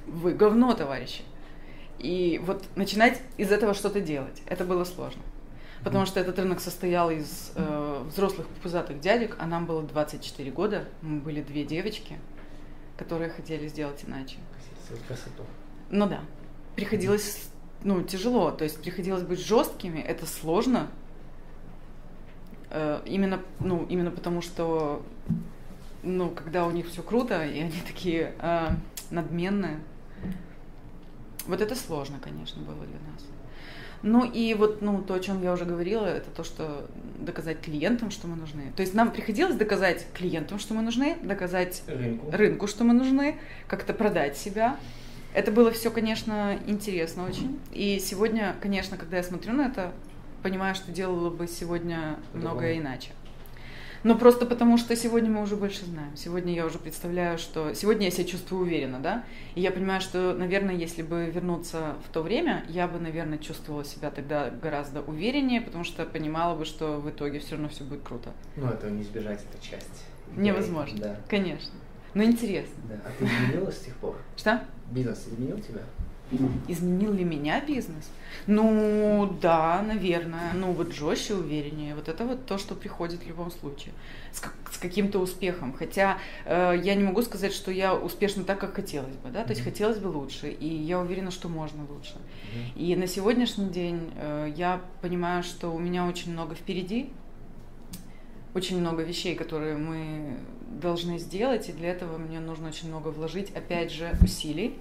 Вы 0.05 0.33
говно, 0.33 0.73
товарищи. 0.73 1.23
И 1.99 2.39
вот 2.43 2.63
начинать 2.75 3.21
из 3.37 3.51
этого 3.51 3.73
что-то 3.73 4.01
делать, 4.01 4.41
это 4.45 4.63
было 4.65 4.83
сложно. 4.83 5.21
Потому 5.83 6.05
что 6.05 6.19
этот 6.19 6.37
рынок 6.39 6.59
состоял 6.59 7.09
из 7.09 7.51
э, 7.55 8.03
взрослых 8.07 8.47
пузатых 8.61 8.99
дядек, 8.99 9.35
а 9.39 9.45
нам 9.45 9.65
было 9.65 9.83
24 9.83 10.51
года, 10.51 10.85
мы 11.01 11.19
были 11.19 11.41
две 11.41 11.63
девочки, 11.63 12.17
которые 12.97 13.29
хотели 13.29 13.67
сделать 13.67 14.03
иначе. 14.05 14.37
Красоту. 15.07 15.43
Ну 15.89 16.07
да. 16.07 16.21
Приходилось 16.75 17.49
ну, 17.83 18.03
тяжело. 18.03 18.51
То 18.51 18.63
есть 18.63 18.81
приходилось 18.81 19.23
быть 19.23 19.39
жесткими, 19.39 19.99
это 19.99 20.25
сложно. 20.25 20.89
Э, 22.69 23.01
именно, 23.05 23.41
ну, 23.59 23.85
именно 23.87 24.11
потому 24.11 24.41
что, 24.41 25.03
ну, 26.03 26.29
когда 26.29 26.65
у 26.65 26.71
них 26.71 26.87
все 26.89 27.01
круто, 27.01 27.45
и 27.45 27.59
они 27.61 27.81
такие 27.87 28.33
э, 28.39 28.69
надменные. 29.09 29.79
Вот 31.47 31.61
это 31.61 31.75
сложно, 31.75 32.19
конечно, 32.21 32.61
было 32.61 32.85
для 32.85 32.99
нас. 33.11 33.25
Ну 34.03 34.23
и 34.25 34.53
вот 34.53 34.81
ну, 34.81 35.01
то, 35.01 35.15
о 35.15 35.19
чем 35.19 35.41
я 35.41 35.51
уже 35.53 35.65
говорила, 35.65 36.05
это 36.05 36.29
то, 36.29 36.43
что 36.43 36.87
доказать 37.19 37.61
клиентам, 37.61 38.11
что 38.11 38.27
мы 38.27 38.35
нужны. 38.35 38.71
То 38.75 38.81
есть 38.81 38.93
нам 38.93 39.11
приходилось 39.11 39.55
доказать 39.55 40.05
клиентам, 40.13 40.59
что 40.59 40.73
мы 40.73 40.81
нужны, 40.81 41.17
доказать 41.23 41.83
рынку, 41.87 42.31
рынку 42.31 42.67
что 42.67 42.83
мы 42.83 42.93
нужны, 42.93 43.37
как-то 43.67 43.93
продать 43.93 44.37
себя. 44.37 44.77
Это 45.33 45.51
было 45.51 45.71
все, 45.71 45.91
конечно, 45.91 46.59
интересно 46.67 47.25
очень. 47.25 47.59
И 47.71 47.99
сегодня, 47.99 48.55
конечно, 48.61 48.97
когда 48.97 49.17
я 49.17 49.23
смотрю 49.23 49.53
на 49.53 49.63
это, 49.63 49.91
понимаю, 50.43 50.75
что 50.75 50.91
делала 50.91 51.29
бы 51.29 51.47
сегодня 51.47 52.17
многое 52.33 52.77
иначе. 52.77 53.09
Но 54.03 54.17
просто 54.17 54.45
потому, 54.45 54.77
что 54.77 54.95
сегодня 54.95 55.29
мы 55.29 55.41
уже 55.41 55.55
больше 55.55 55.85
знаем. 55.85 56.15
Сегодня 56.15 56.53
я 56.53 56.65
уже 56.65 56.77
представляю, 56.77 57.37
что... 57.37 57.73
Сегодня 57.73 58.05
я 58.05 58.11
себя 58.11 58.25
чувствую 58.25 58.63
уверенно, 58.63 58.99
да? 58.99 59.23
И 59.55 59.61
я 59.61 59.71
понимаю, 59.71 60.01
что, 60.01 60.33
наверное, 60.33 60.75
если 60.75 61.01
бы 61.01 61.25
вернуться 61.25 61.95
в 62.07 62.11
то 62.11 62.21
время, 62.21 62.63
я 62.69 62.87
бы, 62.87 62.99
наверное, 62.99 63.37
чувствовала 63.37 63.83
себя 63.83 64.11
тогда 64.11 64.49
гораздо 64.49 65.01
увереннее, 65.01 65.61
потому 65.61 65.83
что 65.83 66.05
понимала 66.05 66.55
бы, 66.55 66.65
что 66.65 66.99
в 66.99 67.09
итоге 67.09 67.39
все 67.39 67.51
равно 67.51 67.69
все 67.69 67.83
будет 67.83 68.03
круто. 68.03 68.31
Ну, 68.55 68.67
это 68.67 68.89
не 68.89 69.01
избежать, 69.01 69.41
это 69.51 69.63
часть. 69.63 70.05
Невозможно. 70.35 70.99
Да. 70.99 71.19
Конечно. 71.27 71.73
Но 72.13 72.23
интересно. 72.23 72.75
Да. 72.89 72.95
А 73.05 73.11
ты 73.17 73.25
изменилась 73.25 73.77
с 73.77 73.81
тех 73.81 73.95
пор? 73.97 74.15
Что? 74.35 74.61
Бизнес 74.91 75.27
изменил 75.27 75.59
тебя? 75.59 75.81
Изменил 76.67 77.13
ли 77.13 77.23
меня 77.23 77.61
бизнес? 77.61 78.09
Ну, 78.47 79.37
да, 79.41 79.81
наверное. 79.81 80.51
Ну, 80.53 80.73
вот 80.73 80.93
жестче, 80.93 81.35
увереннее. 81.35 81.95
Вот 81.95 82.09
это 82.09 82.25
вот 82.25 82.45
то, 82.45 82.57
что 82.57 82.75
приходит 82.75 83.23
в 83.23 83.27
любом 83.27 83.49
случае. 83.49 83.93
С, 84.33 84.41
как, 84.41 84.53
с 84.71 84.77
каким-то 84.77 85.19
успехом. 85.19 85.73
Хотя 85.73 86.17
э, 86.45 86.75
я 86.83 86.95
не 86.95 87.03
могу 87.03 87.21
сказать, 87.21 87.53
что 87.53 87.71
я 87.71 87.95
успешна 87.95 88.43
так, 88.43 88.59
как 88.59 88.75
хотелось 88.75 89.15
бы. 89.15 89.29
Да? 89.29 89.43
То 89.43 89.51
есть 89.51 89.63
хотелось 89.63 89.99
бы 89.99 90.07
лучше. 90.07 90.49
И 90.49 90.67
я 90.67 90.99
уверена, 90.99 91.31
что 91.31 91.47
можно 91.47 91.83
лучше. 91.89 92.15
И 92.75 92.95
на 92.97 93.07
сегодняшний 93.07 93.69
день 93.69 94.11
э, 94.17 94.51
я 94.55 94.81
понимаю, 95.01 95.43
что 95.43 95.69
у 95.69 95.79
меня 95.79 96.05
очень 96.05 96.33
много 96.33 96.55
впереди. 96.55 97.09
Очень 98.53 98.79
много 98.79 99.03
вещей, 99.03 99.35
которые 99.35 99.77
мы 99.77 100.39
должны 100.81 101.19
сделать. 101.19 101.69
И 101.69 101.71
для 101.71 101.89
этого 101.89 102.17
мне 102.17 102.41
нужно 102.41 102.67
очень 102.67 102.89
много 102.89 103.09
вложить, 103.09 103.51
опять 103.55 103.93
же, 103.93 104.11
усилий 104.21 104.75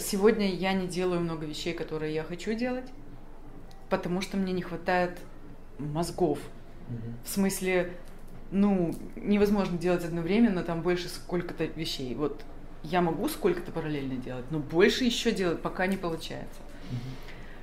сегодня 0.00 0.54
я 0.54 0.72
не 0.72 0.86
делаю 0.86 1.20
много 1.20 1.46
вещей, 1.46 1.74
которые 1.74 2.14
я 2.14 2.22
хочу 2.22 2.54
делать, 2.54 2.88
потому 3.88 4.20
что 4.20 4.36
мне 4.36 4.52
не 4.52 4.62
хватает 4.62 5.18
мозгов. 5.78 6.38
В 7.24 7.28
смысле, 7.28 7.92
ну, 8.50 8.94
невозможно 9.16 9.76
делать 9.76 10.04
одновременно 10.04 10.62
там 10.62 10.82
больше 10.82 11.08
сколько-то 11.08 11.64
вещей. 11.64 12.14
Вот 12.14 12.44
я 12.84 13.00
могу 13.00 13.28
сколько-то 13.28 13.72
параллельно 13.72 14.16
делать, 14.16 14.44
но 14.50 14.58
больше 14.60 15.04
еще 15.04 15.32
делать 15.32 15.60
пока 15.60 15.86
не 15.86 15.96
получается. 15.96 16.60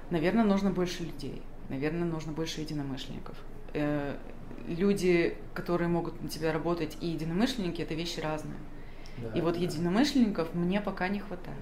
Наверное, 0.10 0.44
нужно 0.44 0.70
больше 0.70 1.04
людей. 1.04 1.42
Наверное, 1.70 2.06
нужно 2.06 2.34
больше 2.34 2.62
единомышленников. 2.62 3.36
Э, 3.74 4.16
люди, 4.68 5.38
которые 5.54 5.88
могут 5.88 6.22
на 6.22 6.28
тебя 6.28 6.52
работать, 6.52 6.98
и 7.00 7.08
единомышленники 7.08 7.82
это 7.82 7.94
вещи 7.94 8.20
разные. 8.20 8.58
Да, 9.18 9.30
и 9.38 9.42
вот 9.42 9.56
да. 9.56 9.62
единомышленников 9.62 10.54
мне 10.54 10.82
пока 10.82 11.08
не 11.08 11.20
хватает. 11.20 11.58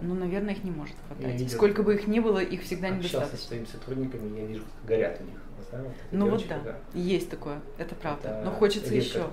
Ну, 0.00 0.14
наверное, 0.14 0.54
их 0.54 0.64
не 0.64 0.70
может 0.70 0.96
хватать. 1.06 1.34
Видел, 1.34 1.48
Сколько 1.48 1.82
бы 1.82 1.94
их 1.94 2.06
ни 2.06 2.20
было, 2.20 2.38
их 2.38 2.62
всегда 2.62 2.90
недостаточно. 2.90 3.38
с 3.38 3.42
своими 3.42 3.64
сотрудниками, 3.64 4.38
я 4.38 4.46
вижу, 4.46 4.62
как 4.62 4.88
горят 4.88 5.20
у 5.20 5.24
них. 5.24 5.34
Да, 5.70 5.82
вот 5.82 5.92
ну 6.12 6.30
вот 6.30 6.48
да, 6.48 6.58
горят. 6.60 6.80
есть 6.94 7.28
такое, 7.28 7.60
это 7.76 7.94
правда. 7.94 8.28
Это 8.28 8.42
Но 8.44 8.50
хочется 8.52 8.94
еще. 8.94 9.28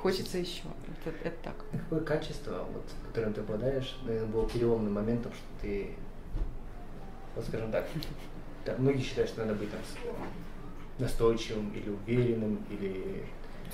Хочется 0.00 0.38
еще. 0.38 0.62
Это, 1.04 1.16
это 1.24 1.36
так. 1.42 1.54
Какое 1.72 2.00
качество, 2.00 2.66
вот, 2.72 2.84
которым 3.08 3.32
ты 3.32 3.40
обладаешь, 3.40 3.96
наверное, 4.04 4.28
было 4.28 4.48
переломным 4.48 4.92
моментом, 4.92 5.32
что 5.32 5.42
ты, 5.62 5.90
вот 7.34 7.44
скажем 7.46 7.72
так, 7.72 7.86
да, 8.66 8.74
многие 8.78 9.02
считают, 9.02 9.30
что 9.30 9.44
надо 9.44 9.54
быть 9.56 9.70
там 9.70 9.80
настойчивым 10.98 11.70
или 11.70 11.90
уверенным, 11.90 12.64
или 12.70 13.24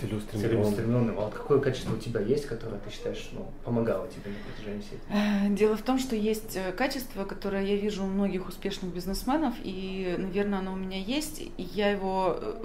целеустремленным. 0.01 0.65
целеустремленным. 0.65 1.19
А 1.19 1.23
вот 1.23 1.35
какое 1.35 1.61
качество 1.61 1.95
у 1.95 1.99
тебя 1.99 2.21
есть, 2.21 2.47
которое 2.47 2.79
ты 2.79 2.91
считаешь, 2.91 3.29
ну, 3.33 3.51
помогало 3.65 4.09
тебе 4.09 4.31
на 4.31 4.53
протяжении 4.53 4.81
всей 4.81 4.99
этой? 4.99 5.57
Дело 5.57 5.77
в 5.77 5.83
том, 5.83 5.99
что 5.99 6.17
есть 6.17 6.57
э, 6.57 6.73
качество, 6.73 7.25
которое 7.25 7.65
я 7.65 7.77
вижу 7.77 8.05
у 8.05 8.07
многих 8.07 8.49
успешных 8.49 8.93
бизнесменов, 8.95 9.55
и, 9.63 10.17
наверное, 10.19 10.61
оно 10.61 10.73
у 10.73 10.77
меня 10.77 10.99
есть, 10.99 11.41
и 11.41 11.53
я 11.75 11.91
его 11.91 12.39
э, 12.41 12.65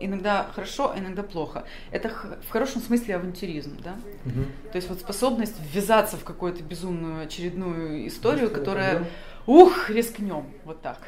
иногда 0.00 0.50
хорошо, 0.54 0.92
а 0.92 0.98
иногда 0.98 1.22
плохо. 1.22 1.64
Это 1.90 2.08
в 2.08 2.50
хорошем 2.50 2.82
смысле 2.82 3.16
авантюризм, 3.16 3.76
да? 3.82 3.96
Угу. 4.24 4.70
То 4.72 4.76
есть 4.76 4.88
вот 4.88 5.00
способность 5.00 5.56
ввязаться 5.72 6.16
в 6.16 6.24
какую-то 6.24 6.62
безумную 6.62 7.24
очередную 7.24 8.06
историю, 8.06 8.48
Быстро 8.48 8.58
которая... 8.60 9.08
Ух, 9.44 9.90
рискнем, 9.90 10.46
вот 10.64 10.82
так. 10.82 10.98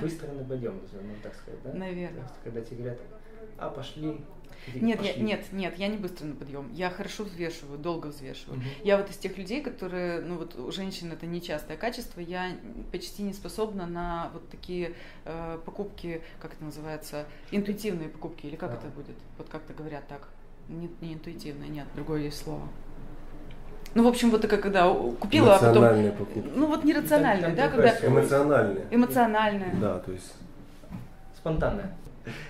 Быстро 0.00 0.32
нападем, 0.32 0.80
можно 0.80 0.98
так 1.22 1.34
сказать, 1.34 1.62
да? 1.62 1.74
Наверное. 1.74 2.26
Когда 2.42 2.62
тебе 2.62 2.76
говорят, 2.78 2.98
а 3.58 3.68
пошли, 3.68 4.18
нет, 4.74 5.02
я, 5.02 5.14
нет, 5.14 5.52
нет, 5.52 5.78
я 5.78 5.88
не 5.88 5.96
быстро 5.96 6.26
на 6.26 6.34
подъем. 6.34 6.70
Я 6.72 6.90
хорошо 6.90 7.24
взвешиваю, 7.24 7.78
долго 7.78 8.08
взвешиваю. 8.08 8.58
Угу. 8.58 8.66
Я 8.84 8.96
вот 8.96 9.10
из 9.10 9.16
тех 9.16 9.36
людей, 9.38 9.62
которые, 9.62 10.20
ну 10.20 10.36
вот 10.36 10.56
у 10.56 10.70
женщин 10.72 11.12
это 11.12 11.26
нечастое 11.26 11.76
качество, 11.76 12.20
я 12.20 12.56
почти 12.92 13.22
не 13.22 13.32
способна 13.32 13.86
на 13.86 14.30
вот 14.32 14.48
такие 14.48 14.94
э, 15.24 15.58
покупки, 15.64 16.22
как 16.40 16.54
это 16.54 16.64
называется, 16.64 17.26
интуитивные 17.50 18.08
покупки, 18.08 18.46
или 18.46 18.56
как 18.56 18.72
а. 18.72 18.74
это 18.74 18.86
будет? 18.88 19.16
Вот 19.38 19.48
как-то 19.48 19.72
говорят 19.72 20.06
так. 20.08 20.28
Не, 20.68 20.90
не 21.00 21.14
интуитивные, 21.14 21.68
нет, 21.68 21.86
другое 21.94 22.22
есть 22.22 22.42
слово. 22.42 22.68
Ну, 23.94 24.04
в 24.04 24.08
общем, 24.08 24.30
вот 24.30 24.42
такая, 24.42 24.60
когда 24.60 24.92
купила, 24.92 25.56
а 25.56 25.58
потом... 25.58 26.10
покупки. 26.12 26.44
Ну, 26.54 26.66
вот 26.66 26.84
нерациональные, 26.84 27.54
да, 27.54 27.68
когда... 27.68 27.96
Эмоциональные. 28.06 28.86
Эмоциональные. 28.90 29.74
Да, 29.80 29.98
то 30.00 30.12
есть... 30.12 30.34
Спонтанная. 31.34 31.96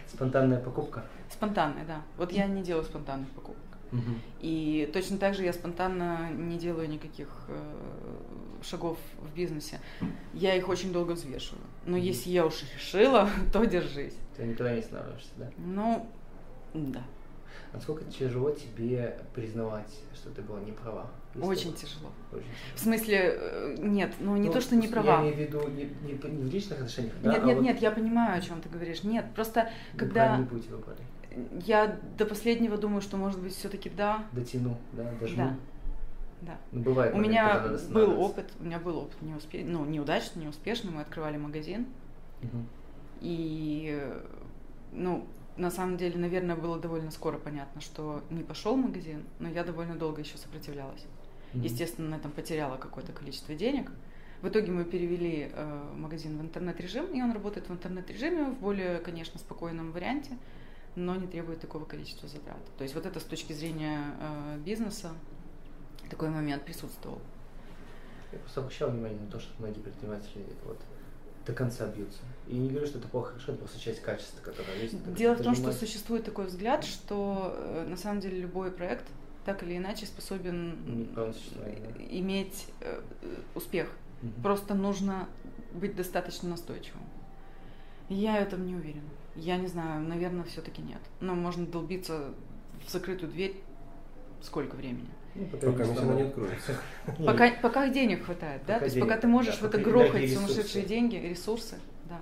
Спонтанная 0.08 0.58
покупка. 0.58 1.04
Спонтанная, 1.36 1.84
да. 1.84 2.02
Вот 2.16 2.32
я 2.32 2.46
не 2.46 2.62
делаю 2.62 2.84
спонтанных 2.84 3.28
покупок. 3.30 3.62
Угу. 3.92 4.00
И 4.40 4.90
точно 4.92 5.18
так 5.18 5.34
же 5.34 5.44
я 5.44 5.52
спонтанно 5.52 6.30
не 6.32 6.58
делаю 6.58 6.88
никаких 6.88 7.28
э, 7.48 7.74
шагов 8.62 8.98
в 9.20 9.34
бизнесе. 9.34 9.80
Я 10.32 10.54
их 10.54 10.68
очень 10.68 10.92
долго 10.92 11.12
взвешиваю. 11.12 11.62
Но 11.84 11.96
угу. 11.96 12.04
если 12.04 12.30
я 12.30 12.46
уж 12.46 12.64
решила, 12.74 13.28
то 13.52 13.64
держись. 13.64 14.14
Ты 14.36 14.44
никогда 14.44 14.72
не 14.72 14.80
останавливаешься, 14.80 15.30
да? 15.36 15.50
Ну, 15.58 16.08
да. 16.74 17.02
Насколько 17.72 18.04
тяжело 18.04 18.50
тебе 18.52 19.18
признавать, 19.34 19.92
что 20.14 20.30
ты 20.30 20.40
была 20.40 20.60
не 20.60 20.72
права? 20.72 21.06
Очень 21.34 21.74
тяжело. 21.74 22.10
Очень 22.32 22.44
тяжело. 22.44 22.74
В 22.74 22.80
смысле, 22.80 23.38
э, 23.38 23.76
нет, 23.78 24.14
ну 24.20 24.36
не 24.36 24.48
ну, 24.48 24.52
то, 24.52 24.60
что 24.60 24.76
не 24.76 24.88
права. 24.88 25.22
Я 25.22 25.32
имею 25.32 25.34
в 25.34 25.38
виду 25.38 25.68
не, 25.68 25.84
не, 25.84 26.12
не 26.12 26.44
в 26.44 26.52
личных 26.52 26.78
отношениях, 26.78 27.14
да? 27.22 27.32
Нет, 27.32 27.42
а 27.42 27.46
нет, 27.46 27.56
вот 27.56 27.62
нет, 27.64 27.82
я 27.82 27.90
понимаю, 27.90 28.38
о 28.38 28.40
чем 28.40 28.62
ты 28.62 28.68
говоришь. 28.68 29.02
Нет, 29.02 29.26
просто 29.34 29.70
когда... 29.96 30.38
путь 30.50 30.66
выбрали. 30.68 31.00
Я 31.64 31.98
до 32.16 32.26
последнего 32.26 32.76
думаю, 32.76 33.00
что 33.00 33.16
может 33.16 33.40
быть 33.40 33.54
все-таки 33.54 33.90
да. 33.90 34.26
Дотяну, 34.32 34.76
да, 34.92 35.10
дожму. 35.20 35.36
Да. 35.36 35.56
Да. 36.42 36.58
Ну, 36.72 36.82
бывает. 36.82 37.14
У 37.14 37.18
меня 37.18 37.66
был 37.90 38.20
опыт, 38.20 38.52
у 38.60 38.64
меня 38.64 38.78
был 38.78 38.98
опыт 38.98 39.20
неуспе... 39.22 39.64
ну, 39.64 39.84
неудачный, 39.84 40.44
неуспешный. 40.44 40.90
Мы 40.90 41.00
открывали 41.00 41.38
магазин. 41.38 41.86
Угу. 42.42 42.58
И, 43.22 44.12
ну, 44.92 45.26
на 45.56 45.70
самом 45.70 45.96
деле, 45.96 46.18
наверное, 46.18 46.56
было 46.56 46.78
довольно 46.78 47.10
скоро 47.10 47.38
понятно, 47.38 47.80
что 47.80 48.22
не 48.30 48.42
пошел 48.42 48.76
магазин, 48.76 49.24
но 49.38 49.48
я 49.48 49.64
довольно 49.64 49.96
долго 49.96 50.20
еще 50.20 50.36
сопротивлялась. 50.36 51.06
Mm-hmm. 51.52 51.62
Естественно, 51.62 52.10
на 52.10 52.14
этом 52.16 52.30
потеряла 52.30 52.76
какое-то 52.76 53.12
количество 53.12 53.54
денег. 53.54 53.90
В 54.42 54.48
итоге 54.48 54.70
мы 54.70 54.84
перевели 54.84 55.50
э, 55.50 55.92
магазин 55.96 56.36
в 56.36 56.42
интернет-режим, 56.42 57.06
и 57.06 57.22
он 57.22 57.32
работает 57.32 57.68
в 57.68 57.72
интернет-режиме 57.72 58.50
в 58.50 58.58
более, 58.60 58.98
конечно, 58.98 59.38
спокойном 59.38 59.92
варианте, 59.92 60.32
но 60.96 61.14
не 61.14 61.26
требует 61.26 61.60
такого 61.60 61.84
количества 61.84 62.28
затрат. 62.28 62.58
То 62.78 62.82
есть 62.82 62.94
вот 62.94 63.06
это 63.06 63.20
с 63.20 63.24
точки 63.24 63.52
зрения 63.52 64.14
э, 64.18 64.58
бизнеса 64.64 65.12
такой 66.10 66.30
момент 66.30 66.64
присутствовал. 66.64 67.20
Я 68.32 68.38
просто 68.38 68.60
обращал 68.60 68.90
внимание 68.90 69.20
на 69.20 69.30
то, 69.30 69.38
что 69.38 69.52
многие 69.58 69.80
предприниматели 69.80 70.44
вот, 70.64 70.78
до 71.46 71.52
конца 71.52 71.86
бьются. 71.86 72.20
И 72.48 72.56
не 72.56 72.70
говорю, 72.70 72.86
что 72.86 72.98
это 72.98 73.08
плохо, 73.08 73.32
хорошо, 73.32 73.52
это 73.52 73.60
просто 73.60 73.78
часть 73.78 74.00
качества, 74.00 74.40
которое 74.40 74.82
есть. 74.82 75.14
Дело 75.14 75.34
в 75.34 75.42
том, 75.42 75.54
что 75.54 75.72
существует 75.72 76.24
такой 76.24 76.46
взгляд, 76.46 76.84
что 76.84 77.54
э, 77.56 77.86
на 77.88 77.96
самом 77.96 78.20
деле 78.20 78.40
любой 78.40 78.70
проект 78.70 79.04
так 79.44 79.62
или 79.62 79.76
иначе 79.76 80.06
способен 80.06 81.08
иметь 82.10 82.66
э, 82.80 83.00
успех. 83.54 83.88
Угу. 84.22 84.42
Просто 84.42 84.74
нужно 84.74 85.28
быть 85.72 85.94
достаточно 85.94 86.48
настойчивым. 86.48 87.02
Я 88.08 88.40
в 88.40 88.42
этом 88.42 88.66
не 88.66 88.74
уверена. 88.74 89.08
Я 89.36 89.56
не 89.56 89.66
знаю, 89.66 90.02
наверное, 90.02 90.44
все-таки 90.44 90.82
нет. 90.82 91.00
Но 91.20 91.34
можно 91.34 91.66
долбиться 91.66 92.34
в 92.86 92.90
закрытую 92.90 93.30
дверь 93.30 93.56
сколько 94.42 94.76
времени? 94.76 95.08
Ну, 95.34 95.46
пока 95.46 95.66
пока 95.70 96.02
она 96.02 96.14
не 96.14 96.22
откроется. 96.22 96.72
Пока, 97.26 97.50
пока 97.60 97.88
денег 97.90 98.24
хватает, 98.24 98.62
да? 98.66 98.78
То 98.78 98.86
есть 98.86 98.98
пока 98.98 99.18
ты 99.18 99.26
можешь 99.26 99.58
да, 99.58 99.66
в 99.66 99.74
это 99.74 99.78
грохать 99.78 100.32
сумасшедшие 100.32 100.86
деньги, 100.86 101.16
ресурсы, 101.16 101.76
да. 102.08 102.20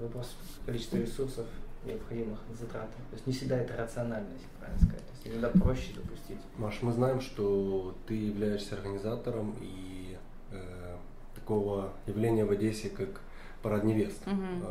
Вопрос 0.00 0.34
количества 0.64 0.96
ресурсов 0.96 1.46
необходимых 1.84 2.38
затрат. 2.58 2.88
То 3.10 3.14
есть 3.14 3.26
не 3.26 3.32
всегда 3.34 3.58
это 3.58 3.76
рационально, 3.76 4.28
если 4.32 4.46
правильно 4.58 4.80
сказать. 4.80 5.04
То 5.06 5.12
есть 5.12 5.26
иногда 5.26 5.48
проще 5.50 5.92
допустить. 5.94 6.38
Маш, 6.56 6.80
мы 6.80 6.92
знаем, 6.92 7.20
что 7.20 7.94
ты 8.06 8.14
являешься 8.14 8.76
организатором 8.76 9.54
и 9.60 10.16
э, 10.50 10.96
такого 11.34 11.92
явления 12.06 12.44
в 12.46 12.50
Одессе, 12.50 12.88
как 12.88 13.20
парад 13.62 13.84
невест. 13.84 14.26
Угу. 14.26 14.66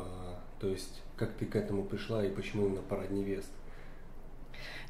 То 0.64 0.70
есть 0.70 1.02
как 1.18 1.34
ты 1.34 1.46
к 1.46 1.58
этому 1.58 1.84
пришла 1.84 2.26
и 2.26 2.30
почему 2.30 2.68
именно 2.68 2.82
парад 2.82 3.12
невест? 3.12 3.52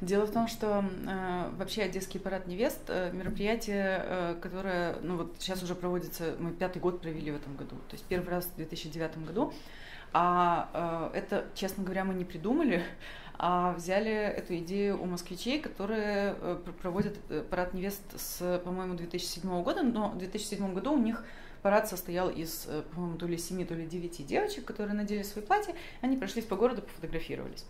Дело 0.00 0.24
в 0.24 0.30
том, 0.30 0.46
что 0.46 0.84
э, 0.84 1.50
вообще 1.56 1.82
Одесский 1.82 2.20
парад 2.20 2.46
невест 2.46 2.78
э, 2.86 3.10
мероприятие, 3.12 4.04
э, 4.04 4.36
которое, 4.40 4.94
ну 5.02 5.16
вот 5.16 5.34
сейчас 5.40 5.64
уже 5.64 5.74
проводится, 5.74 6.36
мы 6.38 6.52
пятый 6.52 6.78
год 6.78 7.00
провели 7.00 7.32
в 7.32 7.34
этом 7.34 7.56
году, 7.56 7.74
то 7.88 7.94
есть 7.94 8.04
первый 8.04 8.28
раз 8.28 8.44
в 8.44 8.54
2009 8.54 9.26
году. 9.26 9.52
А 10.12 11.10
э, 11.12 11.18
это, 11.18 11.44
честно 11.56 11.82
говоря, 11.82 12.04
мы 12.04 12.14
не 12.14 12.24
придумали, 12.24 12.84
а 13.36 13.72
взяли 13.74 14.12
эту 14.12 14.56
идею 14.58 15.02
у 15.02 15.06
москвичей, 15.06 15.60
которые 15.60 16.36
э, 16.40 16.58
проводят 16.80 17.16
э, 17.28 17.42
парад 17.48 17.74
невест 17.74 18.02
с, 18.16 18.60
по-моему, 18.64 18.94
2007 18.94 19.62
года, 19.62 19.82
но 19.82 20.10
в 20.10 20.18
2007 20.18 20.72
году 20.72 20.92
у 20.92 20.98
них 20.98 21.24
парад 21.62 21.88
состоял 21.88 22.30
из, 22.30 22.68
по-моему, 22.94 23.16
то 23.16 23.26
ли 23.26 23.36
7, 23.36 23.66
то 23.66 23.74
ли 23.74 23.86
9 23.86 24.26
девочек, 24.26 24.64
которые 24.64 24.94
надели 24.94 25.22
свои 25.22 25.44
платья, 25.44 25.74
они 26.00 26.16
прошлись 26.16 26.44
по 26.44 26.56
городу, 26.56 26.82
пофотографировались. 26.82 27.64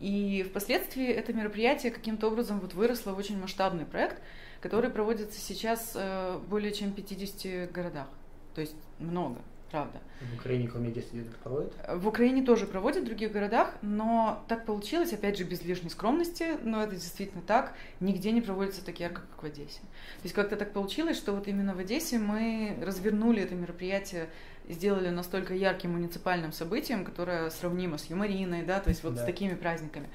И 0.00 0.44
впоследствии 0.48 1.06
это 1.06 1.32
мероприятие 1.32 1.92
каким-то 1.92 2.28
образом 2.28 2.60
вот 2.60 2.74
выросло 2.74 3.12
в 3.12 3.18
очень 3.18 3.38
масштабный 3.38 3.84
проект, 3.84 4.20
который 4.60 4.90
проводится 4.90 5.40
сейчас 5.40 5.92
э, 5.94 6.38
более 6.48 6.72
чем 6.72 6.90
в 6.90 6.94
50 6.94 7.70
городах. 7.72 8.08
То 8.54 8.60
есть 8.60 8.76
много 8.98 9.40
правда. 9.70 10.00
В 10.20 10.34
Украине 10.34 10.70
Одессы 10.74 11.20
это 11.20 11.36
проводят? 11.42 11.72
В 11.88 12.08
Украине 12.08 12.42
тоже 12.42 12.66
проводят, 12.66 13.02
в 13.02 13.06
других 13.06 13.32
городах, 13.32 13.74
но 13.82 14.44
так 14.48 14.64
получилось, 14.64 15.12
опять 15.12 15.36
же, 15.36 15.44
без 15.44 15.62
лишней 15.62 15.90
скромности, 15.90 16.56
но 16.62 16.82
это 16.82 16.92
действительно 16.92 17.42
так, 17.42 17.74
нигде 18.00 18.32
не 18.32 18.40
проводится 18.40 18.84
так 18.84 19.00
ярко, 19.00 19.22
как 19.22 19.42
в 19.42 19.46
Одессе. 19.46 19.80
То 19.80 20.24
есть 20.24 20.34
как-то 20.34 20.56
так 20.56 20.72
получилось, 20.72 21.16
что 21.16 21.32
вот 21.32 21.48
именно 21.48 21.74
в 21.74 21.78
Одессе 21.78 22.18
мы 22.18 22.76
развернули 22.82 23.42
это 23.42 23.54
мероприятие, 23.54 24.28
сделали 24.68 25.10
настолько 25.10 25.54
ярким 25.54 25.92
муниципальным 25.92 26.52
событием, 26.52 27.04
которое 27.04 27.50
сравнимо 27.50 27.98
с 27.98 28.06
юмориной, 28.06 28.62
да, 28.62 28.80
то 28.80 28.90
есть 28.90 29.02
вот 29.02 29.14
да. 29.14 29.22
с 29.22 29.26
такими 29.26 29.54
праздниками. 29.54 30.08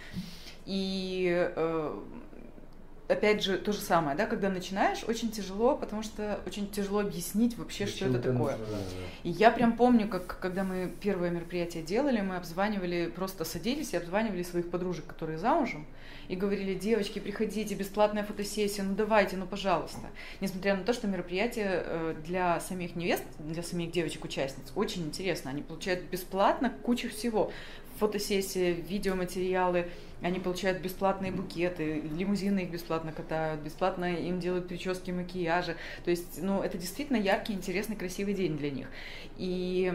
И 0.65 1.51
э, 1.55 1.99
опять 3.09 3.43
же, 3.43 3.57
то 3.57 3.73
же 3.73 3.79
самое, 3.79 4.15
да, 4.15 4.27
когда 4.27 4.49
начинаешь, 4.49 5.03
очень 5.07 5.31
тяжело, 5.31 5.75
потому 5.75 6.03
что 6.03 6.39
очень 6.45 6.69
тяжело 6.69 6.99
объяснить 6.99 7.57
вообще, 7.57 7.85
Зачем 7.87 8.09
что 8.09 8.19
это 8.19 8.31
такое. 8.31 8.55
Нужно, 8.55 8.75
да, 8.75 8.77
да. 8.77 9.29
И 9.29 9.31
я 9.31 9.51
прям 9.51 9.75
помню, 9.75 10.07
как 10.07 10.39
когда 10.39 10.63
мы 10.63 10.93
первое 11.01 11.31
мероприятие 11.31 11.83
делали, 11.83 12.21
мы 12.21 12.37
обзванивали, 12.37 13.11
просто 13.13 13.43
садились 13.45 13.93
и 13.93 13.97
обзванивали 13.97 14.43
своих 14.43 14.69
подружек, 14.69 15.05
которые 15.07 15.39
замужем, 15.39 15.87
и 16.29 16.35
говорили, 16.35 16.75
девочки, 16.75 17.19
приходите, 17.19 17.73
бесплатная 17.73 18.23
фотосессия, 18.23 18.83
ну 18.83 18.93
давайте, 18.95 19.35
ну 19.35 19.47
пожалуйста. 19.47 20.11
Несмотря 20.39 20.77
на 20.77 20.83
то, 20.83 20.93
что 20.93 21.07
мероприятие 21.07 21.83
э, 21.83 22.15
для 22.23 22.59
самих 22.59 22.95
невест, 22.95 23.23
для 23.39 23.63
самих 23.63 23.91
девочек-участниц 23.91 24.71
очень 24.75 25.07
интересно. 25.07 25.49
Они 25.49 25.63
получают 25.63 26.03
бесплатно 26.03 26.69
кучу 26.83 27.09
всего. 27.09 27.51
Фотосессия, 27.97 28.73
видеоматериалы, 28.73 29.89
они 30.21 30.39
получают 30.39 30.81
бесплатные 30.81 31.31
букеты, 31.31 32.01
лимузины 32.01 32.59
их 32.59 32.69
бесплатно 32.69 33.11
катают, 33.11 33.61
бесплатно 33.61 34.13
им 34.13 34.39
делают 34.39 34.67
прически, 34.67 35.09
макияжи. 35.11 35.75
То 36.05 36.11
есть, 36.11 36.41
ну, 36.41 36.61
это 36.61 36.77
действительно 36.77 37.17
яркий, 37.17 37.53
интересный, 37.53 37.95
красивый 37.95 38.35
день 38.35 38.55
для 38.55 38.69
них. 38.69 38.87
И 39.37 39.93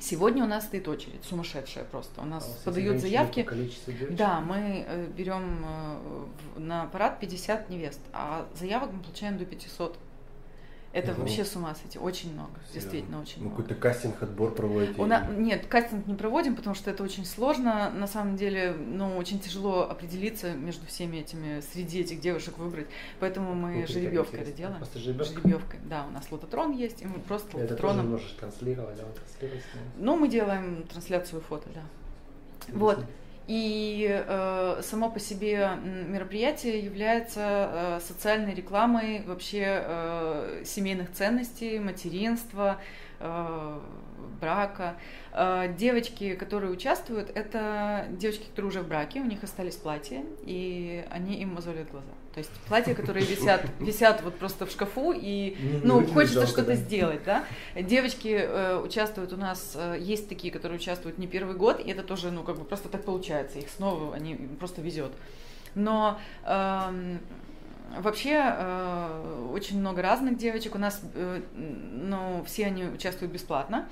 Сегодня 0.00 0.44
у 0.44 0.46
нас 0.46 0.64
стоит 0.64 0.88
очередь, 0.88 1.24
сумасшедшая 1.24 1.84
просто. 1.84 2.20
У 2.20 2.24
нас 2.24 2.44
а 2.44 2.64
подают 2.64 3.00
заявки. 3.00 3.42
Да, 4.10 4.40
мы 4.40 4.84
э, 4.86 5.06
берем 5.16 5.64
э, 5.64 6.60
на 6.60 6.86
парад 6.86 7.20
50 7.20 7.70
невест, 7.70 8.00
а 8.12 8.46
заявок 8.54 8.92
мы 8.92 9.00
получаем 9.00 9.38
до 9.38 9.44
500. 9.44 9.98
Это 10.92 11.12
угу. 11.12 11.20
вообще 11.20 11.44
с 11.44 11.54
ума 11.54 11.74
сойти. 11.74 11.98
Очень 11.98 12.32
много. 12.32 12.50
Серьезно. 12.68 12.72
Действительно, 12.72 13.20
очень 13.20 13.42
ну, 13.42 13.48
много. 13.48 13.62
Какой-то 13.62 13.80
кастинг, 13.80 14.22
отбор 14.22 14.54
проводите? 14.54 15.00
У 15.00 15.04
нас, 15.04 15.28
нет, 15.36 15.66
кастинг 15.66 16.06
не 16.06 16.14
проводим, 16.14 16.56
потому 16.56 16.74
что 16.74 16.90
это 16.90 17.02
очень 17.02 17.26
сложно. 17.26 17.90
На 17.90 18.06
самом 18.06 18.36
деле, 18.36 18.72
ну, 18.72 19.16
очень 19.18 19.38
тяжело 19.38 19.88
определиться 19.88 20.54
между 20.54 20.86
всеми 20.86 21.18
этими, 21.18 21.60
среди 21.72 22.00
этих 22.00 22.20
девушек 22.20 22.56
выбрать. 22.56 22.86
Поэтому 23.20 23.54
мы 23.54 23.82
Какой 23.82 23.86
жеребьевкой 23.86 24.40
это 24.40 24.52
делаем. 24.52 24.78
Просто 24.78 24.98
жеребьевка? 24.98 25.34
Жеребьевкой, 25.34 25.80
да. 25.84 26.06
У 26.06 26.10
нас 26.10 26.30
лототрон 26.32 26.72
есть, 26.72 27.02
и 27.02 27.06
мы 27.06 27.18
просто 27.20 27.48
это 27.58 27.58
лототроном... 27.58 27.96
тоже 27.98 28.08
можешь 28.08 28.30
транслировать, 28.32 28.96
да? 28.96 29.04
Транслировать, 29.04 29.64
ну, 29.98 30.16
мы 30.16 30.28
делаем 30.28 30.84
трансляцию 30.84 31.42
фото, 31.42 31.68
да. 31.74 31.82
Вот. 32.72 33.04
И 33.48 34.06
э, 34.06 34.82
само 34.82 35.10
по 35.10 35.18
себе 35.18 35.70
мероприятие 35.82 36.80
является 36.80 37.40
э, 37.40 38.00
социальной 38.06 38.54
рекламой 38.54 39.22
вообще 39.26 39.82
э, 39.86 40.62
семейных 40.66 41.10
ценностей, 41.14 41.78
материнства, 41.78 42.76
э, 43.20 43.80
брака. 44.40 44.96
Э, 45.32 45.72
девочки, 45.76 46.34
которые 46.34 46.72
участвуют, 46.72 47.30
это 47.34 48.06
девочки, 48.10 48.44
которые 48.50 48.70
уже 48.70 48.80
в 48.80 48.88
браке, 48.88 49.20
у 49.20 49.24
них 49.24 49.42
остались 49.42 49.76
платья, 49.76 50.22
и 50.42 51.04
они 51.10 51.36
им 51.36 51.54
мозолят 51.54 51.90
глаза. 51.90 52.10
То 52.34 52.38
есть 52.38 52.50
платья, 52.68 52.94
которые 52.94 53.26
висят, 53.26 53.64
висят 53.80 54.22
вот 54.22 54.38
просто 54.38 54.66
в 54.66 54.70
шкафу, 54.70 55.12
и 55.14 55.56
ну, 55.82 56.06
хочется 56.06 56.46
что-то 56.46 56.74
сделать, 56.74 57.24
да. 57.24 57.44
Девочки 57.74 58.28
э, 58.28 58.78
участвуют 58.78 59.32
у 59.32 59.36
нас, 59.36 59.72
э, 59.74 59.96
есть 60.00 60.28
такие, 60.28 60.52
которые 60.52 60.78
участвуют 60.78 61.18
не 61.18 61.26
первый 61.26 61.56
год, 61.56 61.80
и 61.84 61.90
это 61.90 62.02
тоже, 62.02 62.30
ну, 62.30 62.42
как 62.42 62.58
бы 62.58 62.64
просто 62.64 62.88
так 62.88 63.04
получается, 63.04 63.58
их 63.58 63.68
снова, 63.68 64.14
они 64.14 64.34
просто 64.58 64.82
везет. 64.82 65.12
Но 65.74 66.18
э, 66.44 67.18
Вообще 67.96 68.40
э, 68.42 69.50
очень 69.52 69.80
много 69.80 70.02
разных 70.02 70.36
девочек. 70.36 70.74
У 70.74 70.78
нас, 70.78 71.00
э, 71.14 71.42
ну, 71.54 72.42
все 72.44 72.66
они 72.66 72.84
участвуют 72.84 73.32
бесплатно. 73.32 73.88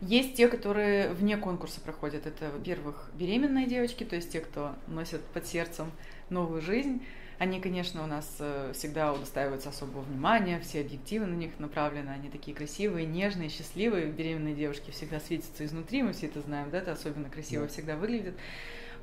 Есть 0.00 0.34
те, 0.34 0.48
которые 0.48 1.12
вне 1.12 1.36
конкурса 1.36 1.80
проходят. 1.80 2.26
Это, 2.26 2.50
во-первых, 2.50 3.10
беременные 3.14 3.66
девочки, 3.66 4.04
то 4.04 4.16
есть 4.16 4.30
те, 4.30 4.40
кто 4.40 4.74
носят 4.86 5.22
под 5.26 5.46
сердцем 5.46 5.90
новую 6.30 6.60
жизнь. 6.60 7.02
Они, 7.38 7.60
конечно, 7.60 8.04
у 8.04 8.06
нас 8.06 8.36
э, 8.38 8.72
всегда 8.74 9.12
удостаиваются 9.12 9.70
особого 9.70 10.02
внимания, 10.02 10.60
все 10.60 10.80
объективы 10.80 11.26
на 11.26 11.34
них 11.34 11.58
направлены, 11.58 12.10
они 12.10 12.28
такие 12.28 12.56
красивые, 12.56 13.06
нежные, 13.06 13.48
счастливые. 13.48 14.06
Беременные 14.06 14.54
девушки 14.54 14.92
всегда 14.92 15.18
светятся 15.18 15.64
изнутри, 15.64 16.02
мы 16.02 16.12
все 16.12 16.26
это 16.26 16.40
знаем, 16.40 16.70
да, 16.70 16.78
это 16.78 16.92
особенно 16.92 17.28
красиво 17.28 17.64
да. 17.64 17.72
всегда 17.72 17.96
выглядит. 17.96 18.34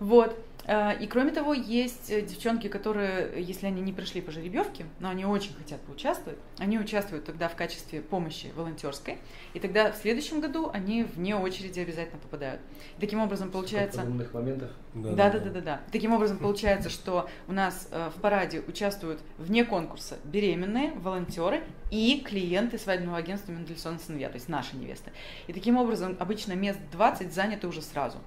Вот. 0.01 0.35
А, 0.65 0.93
и 0.93 1.05
кроме 1.05 1.31
того, 1.31 1.53
есть 1.53 2.09
э, 2.09 2.21
девчонки, 2.23 2.67
которые, 2.67 3.43
если 3.43 3.67
они 3.67 3.81
не 3.81 3.93
пришли 3.93 4.19
по 4.19 4.31
жеребьевке, 4.31 4.85
но 4.99 5.09
они 5.09 5.25
очень 5.25 5.53
хотят 5.53 5.79
поучаствовать, 5.81 6.39
они 6.57 6.79
участвуют 6.79 7.25
тогда 7.25 7.47
в 7.49 7.55
качестве 7.55 8.01
помощи 8.01 8.51
волонтерской, 8.55 9.19
и 9.53 9.59
тогда 9.59 9.91
в 9.91 9.97
следующем 9.97 10.41
году 10.41 10.71
они 10.73 11.03
вне 11.03 11.35
очереди 11.35 11.79
обязательно 11.79 12.19
попадают. 12.19 12.61
И 12.97 13.01
таким 13.01 13.19
образом 13.19 13.51
получается... 13.51 14.01
моментов. 14.33 14.71
Да, 15.15 15.29
да, 15.29 15.39
да, 15.39 15.49
да, 15.51 15.61
да. 15.61 15.81
Таким 15.91 16.13
образом 16.13 16.39
получается, 16.39 16.89
что 16.89 17.29
у 17.47 17.53
нас 17.53 17.87
э, 17.91 18.09
в 18.15 18.19
параде 18.21 18.63
участвуют 18.67 19.19
вне 19.37 19.65
конкурса 19.65 20.17
беременные, 20.23 20.93
волонтеры 20.93 21.61
и 21.91 22.23
клиенты 22.25 22.79
свадебного 22.79 23.17
агентства 23.17 23.51
Мендельсон 23.51 23.99
Сыновья, 23.99 24.29
то 24.29 24.35
есть 24.35 24.49
наши 24.49 24.75
невесты. 24.75 25.11
И 25.45 25.53
таким 25.53 25.77
образом 25.77 26.17
обычно 26.19 26.53
мест 26.53 26.79
20 26.91 27.31
заняты 27.31 27.67
уже 27.67 27.83
сразу. 27.83 28.17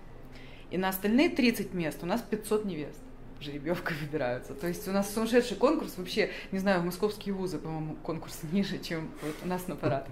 И 0.75 0.77
на 0.77 0.89
остальные 0.89 1.29
30 1.29 1.73
мест 1.73 2.01
у 2.03 2.07
нас 2.07 2.21
500 2.21 2.65
невест 2.65 2.99
жеребьевкой 3.41 3.97
выбираются. 4.01 4.55
То 4.55 4.67
есть 4.67 4.89
у 4.89 4.91
нас 4.91 5.15
сумасшедший 5.15 5.57
конкурс. 5.57 5.97
Вообще, 5.97 6.31
не 6.51 6.59
знаю, 6.59 6.83
московские 6.83 7.33
вузы, 7.33 7.59
по-моему, 7.59 7.95
конкурс 8.03 8.41
ниже, 8.53 8.81
чем 8.81 9.09
вот 9.23 9.37
у 9.45 9.47
нас 9.47 9.69
на 9.69 9.77
парад. 9.77 10.09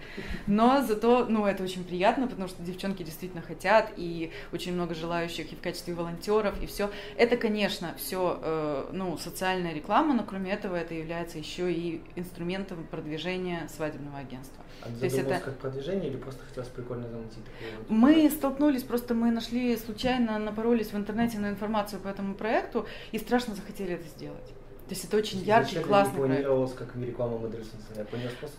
Но 0.46 0.80
зато, 0.86 1.26
ну, 1.28 1.46
это 1.46 1.64
очень 1.64 1.82
приятно, 1.82 2.28
потому 2.28 2.46
что 2.46 2.62
девчонки 2.62 3.02
действительно 3.02 3.42
хотят, 3.42 3.92
и 3.96 4.30
очень 4.52 4.72
много 4.72 4.94
желающих 4.94 5.52
и 5.52 5.56
в 5.56 5.60
качестве 5.60 5.94
волонтеров, 5.94 6.62
и 6.62 6.66
все. 6.66 6.92
Это, 7.16 7.36
конечно, 7.36 7.96
все, 7.96 8.38
э, 8.40 8.90
ну, 8.92 9.18
социальная 9.18 9.74
реклама, 9.74 10.14
но 10.14 10.22
кроме 10.22 10.52
этого 10.52 10.76
это 10.76 10.94
является 10.94 11.38
еще 11.38 11.72
и 11.72 12.02
инструментом 12.14 12.86
продвижения 12.88 13.66
свадебного 13.74 14.18
агентства. 14.18 14.61
А 14.84 14.98
То 14.98 15.04
есть 15.04 15.18
это 15.18 15.38
как 15.38 15.56
продвижение 15.58 16.10
или 16.10 16.16
просто 16.16 16.44
хотелось 16.44 16.68
прикольно 16.68 17.08
замутить 17.08 17.44
такое? 17.44 17.86
Мы 17.88 18.30
столкнулись, 18.30 18.82
просто 18.82 19.14
мы 19.14 19.30
нашли 19.30 19.76
случайно, 19.76 20.38
напоролись 20.38 20.92
в 20.92 20.96
интернете 20.96 21.38
на 21.38 21.50
информацию 21.50 22.00
по 22.00 22.08
этому 22.08 22.34
проекту 22.34 22.86
и 23.12 23.18
страшно 23.18 23.54
захотели 23.54 23.94
это 23.94 24.08
сделать. 24.08 24.52
То 24.92 24.94
есть 24.94 25.04
это 25.06 25.16
очень 25.16 25.38
яркий, 25.38 25.78
классный 25.78 26.12
не 26.12 26.26
планировалось 26.26 26.74
как 26.74 26.94
реклама 26.96 27.38
Модерсонса? 27.38 27.86
Я 27.96 28.04
понял, 28.04 28.28
просто... 28.38 28.58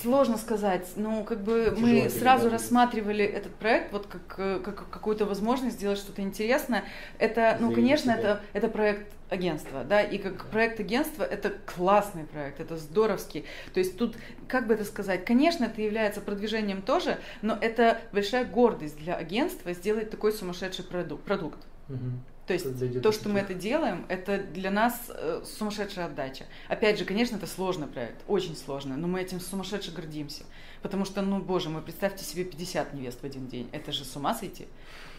Сложно 0.00 0.38
сказать. 0.38 0.88
Ну, 0.96 1.24
как 1.24 1.42
бы 1.42 1.74
Тяжело 1.76 1.86
мы 1.86 2.08
сразу 2.08 2.48
рассматривали 2.48 3.22
этот 3.22 3.54
проект 3.56 3.92
вот 3.92 4.06
как, 4.06 4.24
как 4.62 4.88
какую-то 4.88 5.26
возможность 5.26 5.76
сделать 5.76 5.98
что-то 5.98 6.22
интересное. 6.22 6.84
Это, 7.18 7.58
ну, 7.60 7.70
конечно, 7.70 8.12
это, 8.12 8.40
это 8.54 8.68
проект 8.68 9.12
агентства, 9.28 9.84
да, 9.84 10.00
и 10.00 10.16
как 10.16 10.46
проект 10.46 10.80
агентства 10.80 11.22
это 11.22 11.50
классный 11.50 12.24
проект, 12.24 12.58
это 12.58 12.78
здоровский. 12.78 13.44
То 13.74 13.80
есть 13.80 13.98
тут, 13.98 14.16
как 14.48 14.66
бы 14.66 14.72
это 14.72 14.86
сказать, 14.86 15.26
конечно, 15.26 15.66
это 15.66 15.82
является 15.82 16.22
продвижением 16.22 16.80
тоже, 16.80 17.18
но 17.42 17.58
это 17.60 18.00
большая 18.14 18.46
гордость 18.46 18.96
для 18.96 19.16
агентства 19.16 19.74
сделать 19.74 20.08
такой 20.08 20.32
сумасшедший 20.32 20.86
продукт. 20.86 21.24
продукт. 21.24 21.58
Угу. 21.90 21.98
То 22.46 22.54
есть 22.54 23.02
то, 23.02 23.12
что 23.12 23.28
мы 23.28 23.38
это 23.38 23.54
делаем, 23.54 24.04
это 24.08 24.38
для 24.38 24.70
нас 24.70 24.94
э, 25.08 25.42
сумасшедшая 25.44 26.06
отдача. 26.06 26.44
Опять 26.68 26.98
же, 26.98 27.04
конечно, 27.04 27.36
это 27.36 27.46
сложный 27.46 27.86
проект, 27.86 28.20
очень 28.26 28.56
сложный, 28.56 28.96
но 28.96 29.06
мы 29.06 29.20
этим 29.20 29.38
сумасшедше 29.38 29.92
гордимся. 29.92 30.42
Потому 30.82 31.04
что, 31.04 31.22
ну, 31.22 31.40
боже 31.40 31.68
мой, 31.68 31.82
представьте 31.82 32.24
себе 32.24 32.44
50 32.44 32.94
невест 32.94 33.20
в 33.20 33.24
один 33.24 33.46
день. 33.46 33.68
Это 33.72 33.92
же 33.92 34.04
с 34.04 34.16
ума 34.16 34.34
сойти. 34.34 34.66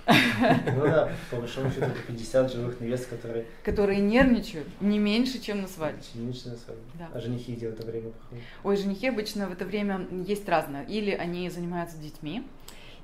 Ну 0.05 0.81
да, 0.81 1.13
по 1.31 1.37
большому 1.37 1.69
счету 1.69 1.85
это 1.85 1.99
50 2.07 2.51
живых 2.51 2.81
невест, 2.81 3.07
которые... 3.07 3.45
Которые 3.63 4.01
нервничают 4.01 4.67
не 4.81 4.99
меньше, 4.99 5.39
чем 5.39 5.61
на 5.61 5.67
свадьбе. 5.67 6.01
Не 6.15 6.25
меньше 6.25 6.49
на 6.49 6.57
свадьбе. 6.57 6.83
Да. 6.95 7.09
А 7.13 7.19
женихи 7.21 7.55
где 7.55 7.69
в 7.69 7.73
это 7.73 7.85
время 7.85 8.09
проходят? 8.09 8.43
Ой, 8.63 8.77
женихи 8.77 9.07
обычно 9.07 9.47
в 9.47 9.53
это 9.53 9.63
время 9.65 10.05
есть 10.27 10.47
разное. 10.49 10.83
Или 10.85 11.11
они 11.11 11.49
занимаются 11.49 11.97
детьми, 11.97 12.43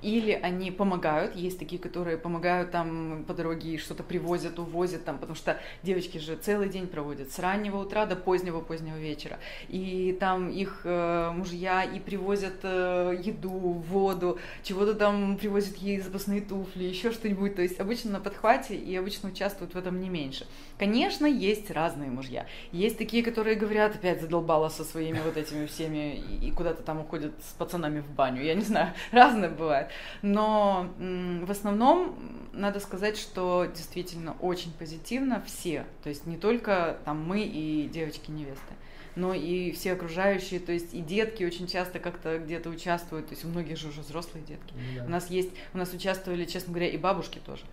или 0.02 0.32
они 0.32 0.72
помогают, 0.72 1.36
есть 1.36 1.60
такие, 1.60 1.82
которые 1.82 2.18
помогают 2.18 2.72
там 2.72 3.26
по 3.28 3.34
дороге 3.34 3.72
и 3.72 3.78
что-то 3.78 4.04
привозят, 4.04 4.60
увозят 4.60 5.06
там, 5.06 5.18
потому 5.18 5.36
что 5.36 5.60
девочки 5.84 6.18
же 6.18 6.36
целый 6.36 6.70
день 6.70 6.88
проводят, 6.88 7.32
с 7.32 7.40
раннего 7.40 7.78
утра 7.78 8.06
до 8.06 8.16
позднего-позднего 8.16 8.98
вечера, 8.98 9.40
и 9.68 10.16
там 10.20 10.50
их 10.50 10.82
э, 10.84 11.32
мужья 11.32 11.84
и 11.84 12.00
привозят 12.00 12.60
э, 12.64 13.20
еду, 13.24 13.50
воду, 13.50 14.40
чего-то 14.64 14.94
там 14.94 15.38
привозят 15.38 15.78
ей 15.78 16.00
запасные 16.00 16.42
туфли, 16.42 16.84
еще 16.84 17.12
что-нибудь, 17.12 17.56
то 17.56 17.62
есть 17.62 17.80
обычно 17.80 18.12
на 18.12 18.20
подхвате 18.20 18.76
и 18.76 18.96
обычно 18.96 19.30
участвуют 19.30 19.74
в 19.74 19.78
этом 19.78 20.00
не 20.00 20.10
меньше. 20.10 20.48
Конечно, 20.80 21.26
есть 21.26 21.70
разные 21.72 22.10
мужья, 22.10 22.48
есть 22.72 22.98
такие, 22.98 23.22
которые 23.22 23.58
говорят, 23.58 23.96
опять 23.96 24.22
задолбала 24.22 24.70
со 24.70 24.86
своими 24.86 25.20
вот 25.20 25.36
этими 25.36 25.66
всеми 25.66 26.16
и, 26.16 26.52
куда-то 26.52 26.84
там 26.84 27.02
уходят 27.02 27.34
с 27.44 27.52
пацанами 27.52 28.00
в 28.00 28.10
баню, 28.10 28.42
я 28.42 28.56
не 28.56 28.62
знаю, 28.62 28.94
разное 29.12 29.50
бывает. 29.50 29.90
Но 30.22 30.90
в 30.98 31.52
основном 31.52 32.18
надо 32.54 32.80
сказать, 32.80 33.18
что 33.18 33.66
действительно 33.66 34.38
очень 34.40 34.72
позитивно 34.72 35.44
все, 35.46 35.86
то 36.02 36.08
есть 36.08 36.26
не 36.26 36.38
только 36.38 36.98
там 37.04 37.22
мы 37.28 37.42
и 37.42 37.90
девочки-невесты, 37.90 38.74
но 39.18 39.34
и 39.34 39.72
все 39.72 39.92
окружающие, 39.92 40.62
то 40.62 40.72
есть 40.72 40.94
и 40.94 41.02
детки 41.02 41.44
очень 41.44 41.68
часто 41.68 42.00
как-то 42.00 42.40
где-то 42.40 42.70
участвуют, 42.70 43.28
то 43.28 43.34
есть 43.34 43.44
у 43.44 43.50
многих 43.50 43.78
же 43.78 43.90
уже 43.90 44.00
взрослые 44.00 44.46
детки. 44.46 44.74
Да. 44.96 45.04
У 45.04 45.10
нас 45.10 45.30
есть, 45.30 45.52
у 45.74 45.78
нас 45.78 45.94
участвовали, 45.94 46.46
честно 46.46 46.72
говоря, 46.72 46.88
и 46.88 46.98
бабушки 46.98 47.40
тоже. 47.46 47.64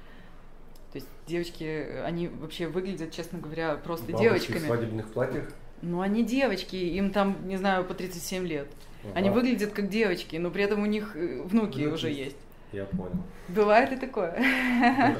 То 0.96 1.00
есть 1.00 1.08
девочки, 1.26 2.00
они 2.06 2.28
вообще 2.28 2.68
выглядят, 2.68 3.12
честно 3.12 3.38
говоря, 3.38 3.74
просто 3.74 4.06
Бабушки 4.06 4.22
девочками. 4.22 4.58
в 4.60 4.62
свадебных 4.62 5.12
платьях? 5.12 5.50
Ну, 5.82 6.00
они 6.00 6.24
девочки, 6.24 6.74
им 6.74 7.10
там, 7.10 7.36
не 7.46 7.58
знаю, 7.58 7.84
по 7.84 7.92
37 7.92 8.46
лет. 8.46 8.66
Ага. 9.04 9.12
Они 9.14 9.28
выглядят 9.28 9.72
как 9.72 9.90
девочки, 9.90 10.36
но 10.36 10.50
при 10.50 10.64
этом 10.64 10.82
у 10.82 10.86
них 10.86 11.14
э, 11.14 11.42
внуки, 11.42 11.80
внуки 11.80 11.92
уже 11.92 12.10
есть. 12.10 12.38
Я 12.72 12.86
понял. 12.86 13.22
Бывает 13.48 13.92
и 13.92 13.96
такое. 13.96 14.42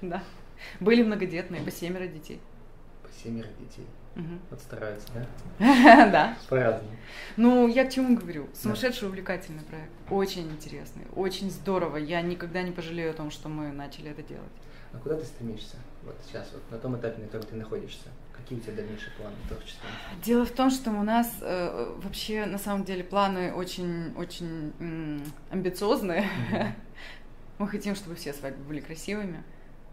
Да. 0.00 0.24
Были 0.80 1.04
многодетные, 1.04 1.62
по 1.62 1.70
семеро 1.70 2.08
детей. 2.08 2.40
По 3.04 3.08
семеро 3.22 3.46
детей. 3.60 3.86
Угу. 4.16 4.38
Вот 4.50 4.60
стараются, 4.60 5.06
да? 5.14 5.26
Да. 6.10 6.36
По-разному. 6.48 6.96
Ну, 7.36 7.68
я 7.68 7.84
к 7.84 7.92
чему 7.92 8.16
говорю? 8.16 8.48
Сумасшедший 8.60 9.06
увлекательный 9.06 9.62
проект. 9.62 9.92
Очень 10.10 10.50
интересный, 10.50 11.04
очень 11.14 11.48
здорово. 11.48 11.98
Я 11.98 12.22
никогда 12.22 12.62
не 12.62 12.72
пожалею 12.72 13.12
о 13.12 13.14
том, 13.14 13.30
что 13.30 13.48
мы 13.48 13.70
начали 13.70 14.10
это 14.10 14.24
делать. 14.24 14.50
А 14.94 14.98
куда 14.98 15.16
ты 15.16 15.24
стремишься? 15.24 15.76
Вот 16.04 16.16
сейчас, 16.26 16.50
вот 16.52 16.62
на 16.70 16.78
том 16.78 16.96
этапе, 16.96 17.20
на 17.20 17.26
котором 17.26 17.46
ты 17.46 17.56
находишься. 17.56 18.08
Какие 18.36 18.58
у 18.58 18.62
тебя 18.62 18.74
дальнейшие 18.74 19.12
планы 19.12 19.36
творчества? 19.48 19.88
Дело 20.22 20.44
в 20.44 20.50
том, 20.50 20.70
что 20.70 20.90
у 20.90 21.02
нас 21.02 21.32
э, 21.40 21.94
вообще 22.02 22.46
на 22.46 22.58
самом 22.58 22.84
деле 22.84 23.04
планы 23.04 23.52
очень, 23.52 24.12
очень 24.16 24.72
м- 24.80 25.24
амбициозные. 25.50 26.28
Mm-hmm. 26.50 26.72
Мы 27.58 27.68
хотим, 27.68 27.94
чтобы 27.94 28.16
все 28.16 28.32
свадьбы 28.32 28.64
были 28.64 28.80
красивыми. 28.80 29.44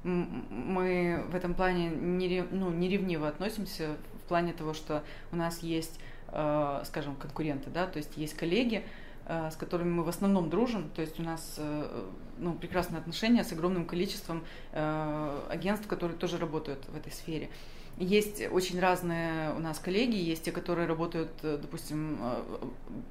Мы 0.03 1.25
в 1.29 1.35
этом 1.35 1.53
плане 1.53 1.89
не, 1.89 2.43
ну, 2.49 2.71
не 2.71 2.89
ревниво 2.89 3.27
относимся 3.27 3.97
в 4.23 4.27
плане 4.27 4.53
того, 4.53 4.73
что 4.73 5.03
у 5.31 5.35
нас 5.35 5.59
есть, 5.59 5.99
э, 6.29 6.81
скажем, 6.85 7.15
конкуренты, 7.15 7.69
да, 7.69 7.85
то 7.85 7.97
есть 7.97 8.17
есть 8.17 8.35
коллеги, 8.35 8.77
э, 8.77 9.08
с 9.29 9.55
которыми 9.55 9.91
мы 9.91 10.03
в 10.03 10.09
основном 10.09 10.49
дружим, 10.49 10.89
то 10.89 11.01
есть 11.01 11.19
у 11.19 11.23
нас 11.23 11.55
э, 11.57 12.03
ну, 12.39 12.53
прекрасные 12.53 12.99
отношения 12.99 13.43
с 13.43 13.51
огромным 13.51 13.85
количеством 13.85 14.43
э, 14.71 15.41
агентств, 15.49 15.87
которые 15.87 16.17
тоже 16.17 16.37
работают 16.37 16.83
в 16.87 16.95
этой 16.97 17.11
сфере. 17.11 17.49
Есть 17.99 18.41
очень 18.49 18.79
разные 18.79 19.53
у 19.53 19.59
нас 19.59 19.77
коллеги, 19.77 20.15
есть 20.15 20.43
те, 20.43 20.53
которые 20.53 20.87
работают, 20.87 21.31
э, 21.43 21.59
допустим, 21.61 22.17
э, 22.21 22.67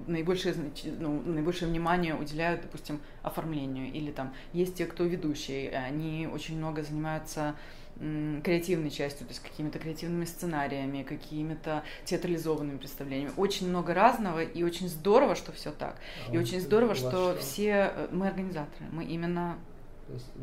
наибольшее, 0.06 0.54
ну, 0.98 1.20
наибольшее 1.26 1.68
внимание 1.68 2.14
уделяют, 2.14 2.62
допустим, 2.62 3.00
оформлению, 3.22 3.92
или 3.92 4.10
там 4.10 4.32
есть 4.54 4.76
те, 4.76 4.86
кто 4.86 5.04
ведущие, 5.04 5.70
они 5.76 6.26
очень 6.26 6.56
много 6.56 6.82
занимаются 6.82 7.54
креативной 7.98 8.90
частью, 8.90 9.26
то 9.26 9.32
есть 9.32 9.42
какими-то 9.42 9.78
креативными 9.78 10.24
сценариями, 10.24 11.02
какими-то 11.02 11.82
театрализованными 12.04 12.78
представлениями. 12.78 13.32
Очень 13.36 13.68
много 13.68 13.92
разного, 13.92 14.42
и 14.42 14.62
очень 14.62 14.88
здорово, 14.88 15.34
что 15.34 15.50
все 15.52 15.72
так. 15.72 15.96
А 16.28 16.32
и 16.32 16.38
очень 16.38 16.60
здорово, 16.60 16.94
что, 16.94 17.10
что 17.10 17.38
все 17.40 17.92
э, 17.94 18.08
мы 18.12 18.28
организаторы, 18.28 18.86
мы 18.92 19.04
именно 19.04 19.58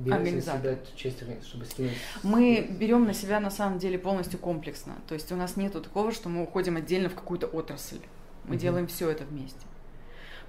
организатор. 0.09 0.77
Часть, 0.95 1.23
чтобы 1.43 1.65
скинуть... 1.65 1.93
Мы 2.23 2.67
берем 2.69 3.05
на 3.05 3.13
себя 3.13 3.39
на 3.39 3.49
самом 3.49 3.79
деле 3.79 3.97
полностью 3.97 4.39
комплексно. 4.39 4.95
То 5.07 5.13
есть 5.13 5.31
у 5.31 5.35
нас 5.35 5.55
нету 5.55 5.81
такого, 5.81 6.11
что 6.11 6.29
мы 6.29 6.43
уходим 6.43 6.77
отдельно 6.77 7.09
в 7.09 7.15
какую-то 7.15 7.47
отрасль. 7.47 7.99
Мы 8.45 8.55
угу. 8.55 8.61
делаем 8.61 8.87
все 8.87 9.09
это 9.09 9.23
вместе. 9.23 9.59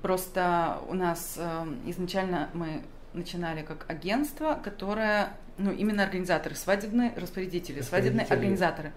Просто 0.02 0.78
у 0.88 0.94
нас 0.94 1.34
э, 1.38 1.66
изначально 1.86 2.50
мы 2.52 2.82
начинали 3.12 3.62
как 3.62 3.86
агентство, 3.88 4.60
которое, 4.62 5.32
ну, 5.58 5.72
именно 5.72 6.04
организаторы, 6.04 6.54
свадебные 6.54 7.12
распорядители, 7.16 7.78
распорядители. 7.78 7.82
свадебные 7.82 8.26
организаторы 8.26 8.92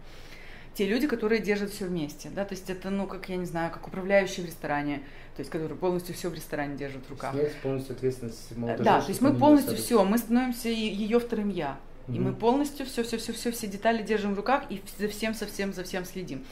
те 0.73 0.85
люди, 0.85 1.07
которые 1.07 1.41
держат 1.41 1.71
все 1.71 1.85
вместе, 1.85 2.29
да, 2.29 2.45
то 2.45 2.53
есть 2.53 2.69
это, 2.69 2.89
ну, 2.89 3.07
как, 3.07 3.29
я 3.29 3.35
не 3.35 3.45
знаю, 3.45 3.71
как 3.71 3.87
управляющий 3.87 4.41
в 4.41 4.45
ресторане, 4.45 5.01
то 5.35 5.41
есть 5.41 5.49
которые 5.49 5.77
полностью 5.77 6.15
все 6.15 6.29
в 6.29 6.33
ресторане 6.33 6.75
держат 6.75 7.05
в 7.05 7.09
руках. 7.09 7.33
Есть 7.35 7.57
полностью 7.57 7.95
ответственность 7.95 8.55
молодожи. 8.57 8.83
Да, 8.83 9.01
то 9.01 9.07
есть 9.07 9.21
мы 9.21 9.33
полностью 9.33 9.75
все, 9.77 10.03
мы 10.03 10.17
становимся 10.17 10.69
ее 10.69 11.19
вторым 11.19 11.49
я. 11.49 11.77
И 12.07 12.19
мы 12.19 12.33
полностью 12.33 12.85
все, 12.85 13.03
все, 13.03 13.17
все, 13.17 13.33
все, 13.33 13.51
все 13.51 13.67
детали 13.67 14.01
держим 14.01 14.33
в 14.33 14.37
руках 14.37 14.63
и 14.69 14.81
за 14.97 15.07
всем, 15.07 15.33
совсем, 15.33 15.73
за 15.73 15.83
всем 15.83 16.05
следим. 16.05 16.43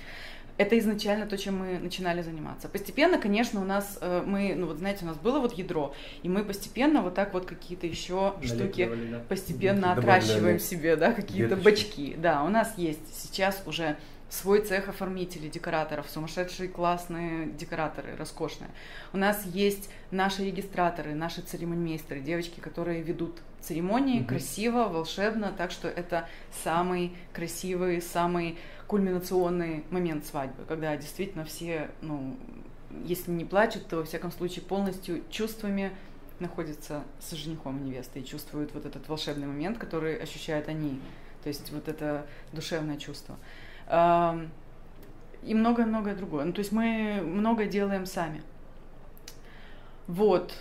Это 0.58 0.78
изначально 0.80 1.28
то, 1.28 1.38
чем 1.38 1.60
мы 1.60 1.80
начинали 1.80 2.22
заниматься. 2.22 2.68
Постепенно, 2.68 3.18
конечно, 3.18 3.62
у 3.62 3.66
нас, 3.66 4.00
э, 4.02 4.24
мы, 4.26 4.56
ну 4.56 4.68
вот 4.68 4.78
знаете, 4.78 5.06
у 5.06 5.08
нас 5.08 5.18
было 5.18 5.40
вот 5.40 5.54
ядро, 5.54 5.94
и 6.24 6.30
мы 6.30 6.44
постепенно 6.44 7.02
вот 7.02 7.14
так 7.14 7.34
вот 7.34 7.46
какие-то 7.46 7.86
еще 7.86 8.34
штуки 8.44 8.90
да. 9.12 9.20
постепенно 9.30 9.94
отращиваем 9.94 10.60
себе, 10.60 10.96
да, 10.96 11.14
какие-то 11.14 11.56
бачки. 11.56 12.16
Да, 12.18 12.44
у 12.44 12.50
нас 12.50 12.74
есть 12.78 13.16
сейчас 13.16 13.62
уже 13.66 13.98
свой 14.30 14.62
цех 14.62 14.90
оформителей, 14.90 15.50
декораторов, 15.50 16.10
сумасшедшие 16.10 16.70
классные 16.70 17.48
декораторы, 17.48 18.16
роскошные. 18.18 18.70
У 19.14 19.18
нас 19.18 19.46
есть 19.46 19.90
наши 20.12 20.44
регистраторы, 20.46 21.14
наши 21.14 21.42
церемонмейстеры, 21.42 22.20
девочки, 22.20 22.60
которые 22.60 23.02
ведут 23.02 23.40
церемонии 23.62 24.22
mm-hmm. 24.22 24.26
красиво, 24.26 24.84
волшебно, 24.90 25.54
так 25.56 25.72
что 25.72 25.88
это 25.88 26.28
самый 26.64 27.14
красивый, 27.34 28.02
самый 28.02 28.58
кульминационный 28.88 29.84
момент 29.90 30.26
свадьбы, 30.26 30.64
когда 30.66 30.96
действительно 30.96 31.44
все, 31.44 31.92
ну, 32.02 32.38
если 33.04 33.32
не 33.32 33.46
плачут, 33.46 33.88
то 33.88 33.98
во 33.98 34.04
всяком 34.04 34.32
случае 34.32 34.64
полностью 34.64 35.24
чувствами 35.30 35.92
находятся 36.40 37.04
с 37.20 37.32
женихом 37.32 37.80
и 37.80 37.90
невестой 37.90 38.22
и 38.22 38.26
чувствуют 38.26 38.74
вот 38.74 38.86
этот 38.86 39.08
волшебный 39.10 39.48
момент, 39.48 39.78
который 39.78 40.16
ощущают 40.16 40.68
они. 40.70 41.02
То 41.44 41.50
есть 41.50 41.72
вот 41.72 41.88
это 41.88 42.26
душевное 42.54 42.98
чувство 42.98 43.38
и 45.44 45.54
многое-многое 45.54 46.16
другое. 46.16 46.46
Ну, 46.46 46.54
то 46.54 46.60
есть 46.60 46.72
мы 46.72 47.22
многое 47.24 47.68
делаем 47.68 48.06
сами. 48.06 48.44
Вот. 50.08 50.54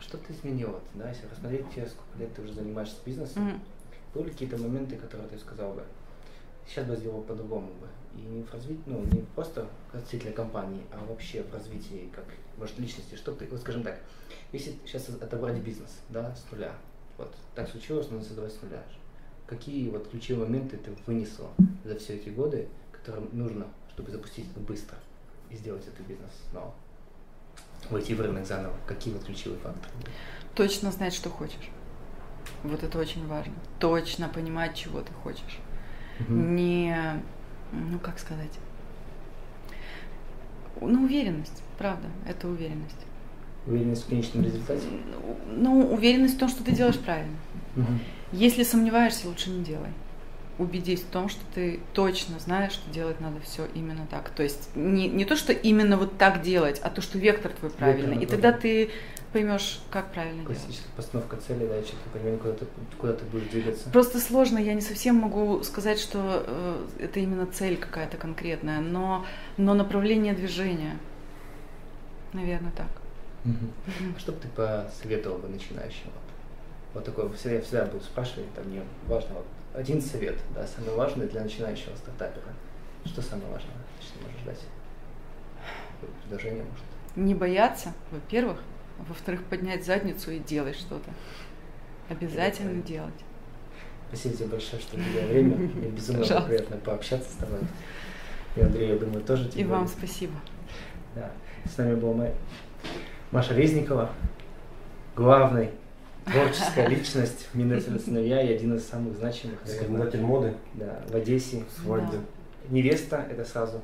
Что 0.00 0.18
ты 0.18 0.32
изменила, 0.32 0.80
да, 0.94 1.08
если 1.08 1.26
посмотреть, 1.26 1.66
сколько 1.70 2.18
лет 2.18 2.34
ты 2.34 2.42
уже 2.42 2.54
занимаешься 2.54 2.96
бизнесом, 3.04 3.48
mm-hmm. 3.48 3.60
были 4.14 4.30
какие-то 4.30 4.58
моменты, 4.58 4.96
которые 4.96 5.28
ты 5.28 5.38
сказал 5.38 5.74
бы, 5.74 5.84
сейчас 6.66 6.86
бы 6.86 6.96
сделал 6.96 7.22
по-другому 7.22 7.68
бы. 7.80 7.88
И 8.14 8.20
не 8.20 8.42
в 8.42 8.52
развитии, 8.52 8.82
ну, 8.86 9.04
не 9.04 9.22
просто 9.34 9.66
относительно 9.92 10.32
компании, 10.32 10.82
а 10.92 11.04
вообще 11.06 11.42
в 11.42 11.52
развитии, 11.54 12.10
как, 12.14 12.24
может, 12.58 12.78
личности. 12.78 13.14
Что 13.14 13.32
ты, 13.32 13.46
вот 13.46 13.60
скажем 13.60 13.82
так, 13.82 13.98
если 14.52 14.74
сейчас 14.84 15.08
отобрать 15.08 15.58
бизнес, 15.58 16.00
да, 16.10 16.34
с 16.34 16.50
нуля, 16.52 16.74
вот, 17.16 17.34
так 17.54 17.68
случилось, 17.68 18.10
надо 18.10 18.24
создавать 18.24 18.52
с 18.52 18.60
нуля 18.62 18.82
какие 19.52 19.90
вот 19.90 20.08
ключевые 20.08 20.46
моменты 20.46 20.78
ты 20.78 20.92
вынесла 21.06 21.50
за 21.84 21.98
все 21.98 22.14
эти 22.14 22.30
годы, 22.30 22.68
которые 22.90 23.26
нужно, 23.32 23.66
чтобы 23.90 24.10
запустить 24.10 24.50
это 24.50 24.60
быстро 24.60 24.96
и 25.50 25.56
сделать 25.56 25.86
этот 25.86 26.06
бизнес 26.06 26.30
снова? 26.50 26.72
Войти 27.90 28.14
в 28.14 28.20
рынок 28.20 28.46
заново. 28.46 28.74
Какие 28.86 29.12
вот 29.12 29.24
ключевые 29.24 29.58
факторы? 29.60 29.92
Точно 30.54 30.90
знать, 30.90 31.12
что 31.12 31.28
хочешь. 31.28 31.70
Вот 32.62 32.82
это 32.82 32.98
очень 32.98 33.26
важно. 33.26 33.54
Точно 33.78 34.28
понимать, 34.28 34.74
чего 34.76 35.00
ты 35.00 35.12
хочешь. 35.12 35.58
Угу. 36.28 36.34
Не, 36.34 37.22
ну 37.72 37.98
как 37.98 38.18
сказать, 38.18 38.58
ну 40.80 41.04
уверенность, 41.04 41.62
правда, 41.78 42.08
это 42.26 42.48
уверенность. 42.48 43.06
Уверенность 43.66 44.04
в 44.04 44.08
конечном 44.08 44.44
результате? 44.44 44.82
Ну, 45.46 45.92
уверенность 45.92 46.34
в 46.34 46.38
том, 46.38 46.48
что 46.48 46.64
ты 46.64 46.72
делаешь 46.72 46.98
правильно. 46.98 47.36
Угу. 47.76 47.86
Если 48.32 48.64
сомневаешься, 48.64 49.28
лучше 49.28 49.50
не 49.50 49.62
делай. 49.62 49.90
Убедись 50.58 51.00
в 51.00 51.06
том, 51.06 51.28
что 51.28 51.40
ты 51.54 51.80
точно 51.94 52.38
знаешь, 52.38 52.72
что 52.72 52.90
делать 52.90 53.20
надо 53.20 53.40
все 53.40 53.66
именно 53.74 54.06
так. 54.10 54.30
То 54.30 54.42
есть 54.42 54.70
не, 54.74 55.08
не 55.08 55.24
то, 55.24 55.36
что 55.36 55.52
именно 55.52 55.96
вот 55.96 56.18
так 56.18 56.42
делать, 56.42 56.80
а 56.82 56.90
то, 56.90 57.00
что 57.00 57.18
вектор 57.18 57.52
твой 57.52 57.70
правильный. 57.70 58.18
Вектор, 58.18 58.22
и 58.22 58.26
тогда 58.26 58.52
ты 58.52 58.90
поймешь, 59.32 59.80
как 59.90 60.12
правильно 60.12 60.44
Классическая 60.44 60.82
делать. 60.82 60.96
постановка 60.96 61.36
цели, 61.36 61.66
да, 61.66 61.82
четко 61.82 62.08
понимание, 62.12 62.38
куда 62.38 62.52
ты, 62.54 62.66
куда 62.98 63.12
ты 63.14 63.24
будешь 63.24 63.48
двигаться. 63.48 63.90
Просто 63.90 64.20
сложно, 64.20 64.58
я 64.58 64.74
не 64.74 64.80
совсем 64.80 65.16
могу 65.16 65.62
сказать, 65.62 65.98
что 65.98 66.44
э, 66.46 66.86
это 67.00 67.20
именно 67.20 67.46
цель 67.46 67.76
какая-то 67.76 68.16
конкретная, 68.16 68.80
но, 68.80 69.24
но 69.56 69.74
направление 69.74 70.34
движения, 70.34 70.98
наверное, 72.32 72.72
так. 72.72 72.88
Угу. 73.44 74.18
Что 74.18 74.32
бы 74.32 74.38
ты 74.38 74.48
посоветовал 74.48 75.38
бы 75.38 75.48
начинающим? 75.48 76.10
Вот 76.94 77.04
такой, 77.04 77.30
я 77.44 77.60
всегда 77.62 77.86
буду 77.86 78.04
спрашивать, 78.04 78.52
там 78.54 78.66
мне 78.66 78.82
важно, 79.06 79.34
вот 79.34 79.46
один 79.74 80.02
совет, 80.02 80.38
да, 80.54 80.66
самый 80.66 80.94
важный 80.94 81.26
для 81.26 81.42
начинающего 81.42 81.96
стартапера. 81.96 82.52
Что 83.06 83.22
самое 83.22 83.50
важное, 83.50 83.74
что 84.00 84.22
можешь 84.22 84.44
дать? 84.44 84.60
Предложение, 86.22 86.64
может? 86.64 86.84
Не 87.16 87.34
бояться, 87.34 87.92
во-первых. 88.10 88.58
Во-вторых, 89.08 89.42
поднять 89.44 89.84
задницу 89.84 90.30
и 90.30 90.38
делать 90.38 90.76
что-то. 90.76 91.10
Обязательно 92.08 92.78
Это 92.78 92.88
делать. 92.88 93.14
Спасибо 94.08 94.36
тебе 94.36 94.46
большое, 94.48 94.82
что 94.82 94.96
уделил 94.96 95.28
время. 95.28 95.56
Мне 95.56 95.88
безумно 95.88 96.42
приятно 96.42 96.76
пообщаться 96.76 97.30
с 97.30 97.34
тобой. 97.36 97.60
И 98.56 98.60
Андрей, 98.60 98.90
я 98.90 98.96
думаю, 98.96 99.22
тоже 99.22 99.48
тебе. 99.48 99.62
И 99.62 99.64
вам 99.64 99.88
спасибо. 99.88 100.34
Да. 101.14 101.30
С 101.64 101.78
нами 101.78 101.94
была 101.94 102.28
Маша 103.30 103.54
Резникова, 103.54 104.10
главный 105.16 105.70
творческая 106.24 106.86
личность 106.88 107.48
в 107.52 107.54
Минете 107.54 107.98
сыновья 107.98 108.42
и 108.42 108.54
один 108.54 108.74
из 108.74 108.86
самых 108.86 109.16
значимых. 109.16 109.58
Законодатель 109.64 110.20
моды. 110.20 110.54
Да, 110.74 111.02
в 111.08 111.16
Одессе. 111.16 111.64
Свадьбе. 111.82 112.18
Да. 112.18 112.74
Невеста 112.74 113.26
это 113.30 113.44
сразу 113.44 113.80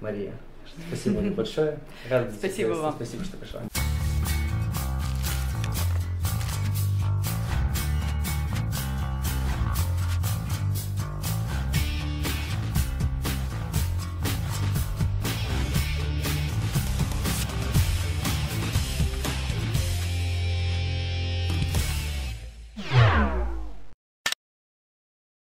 Мария. 0.00 0.32
Спасибо 0.88 1.22
большое. 1.30 1.78
Рад 2.10 2.30
Спасибо 2.32 2.72
вам. 2.72 2.94
Спасибо, 2.94 3.24
что 3.24 3.36
пришла. 3.36 3.62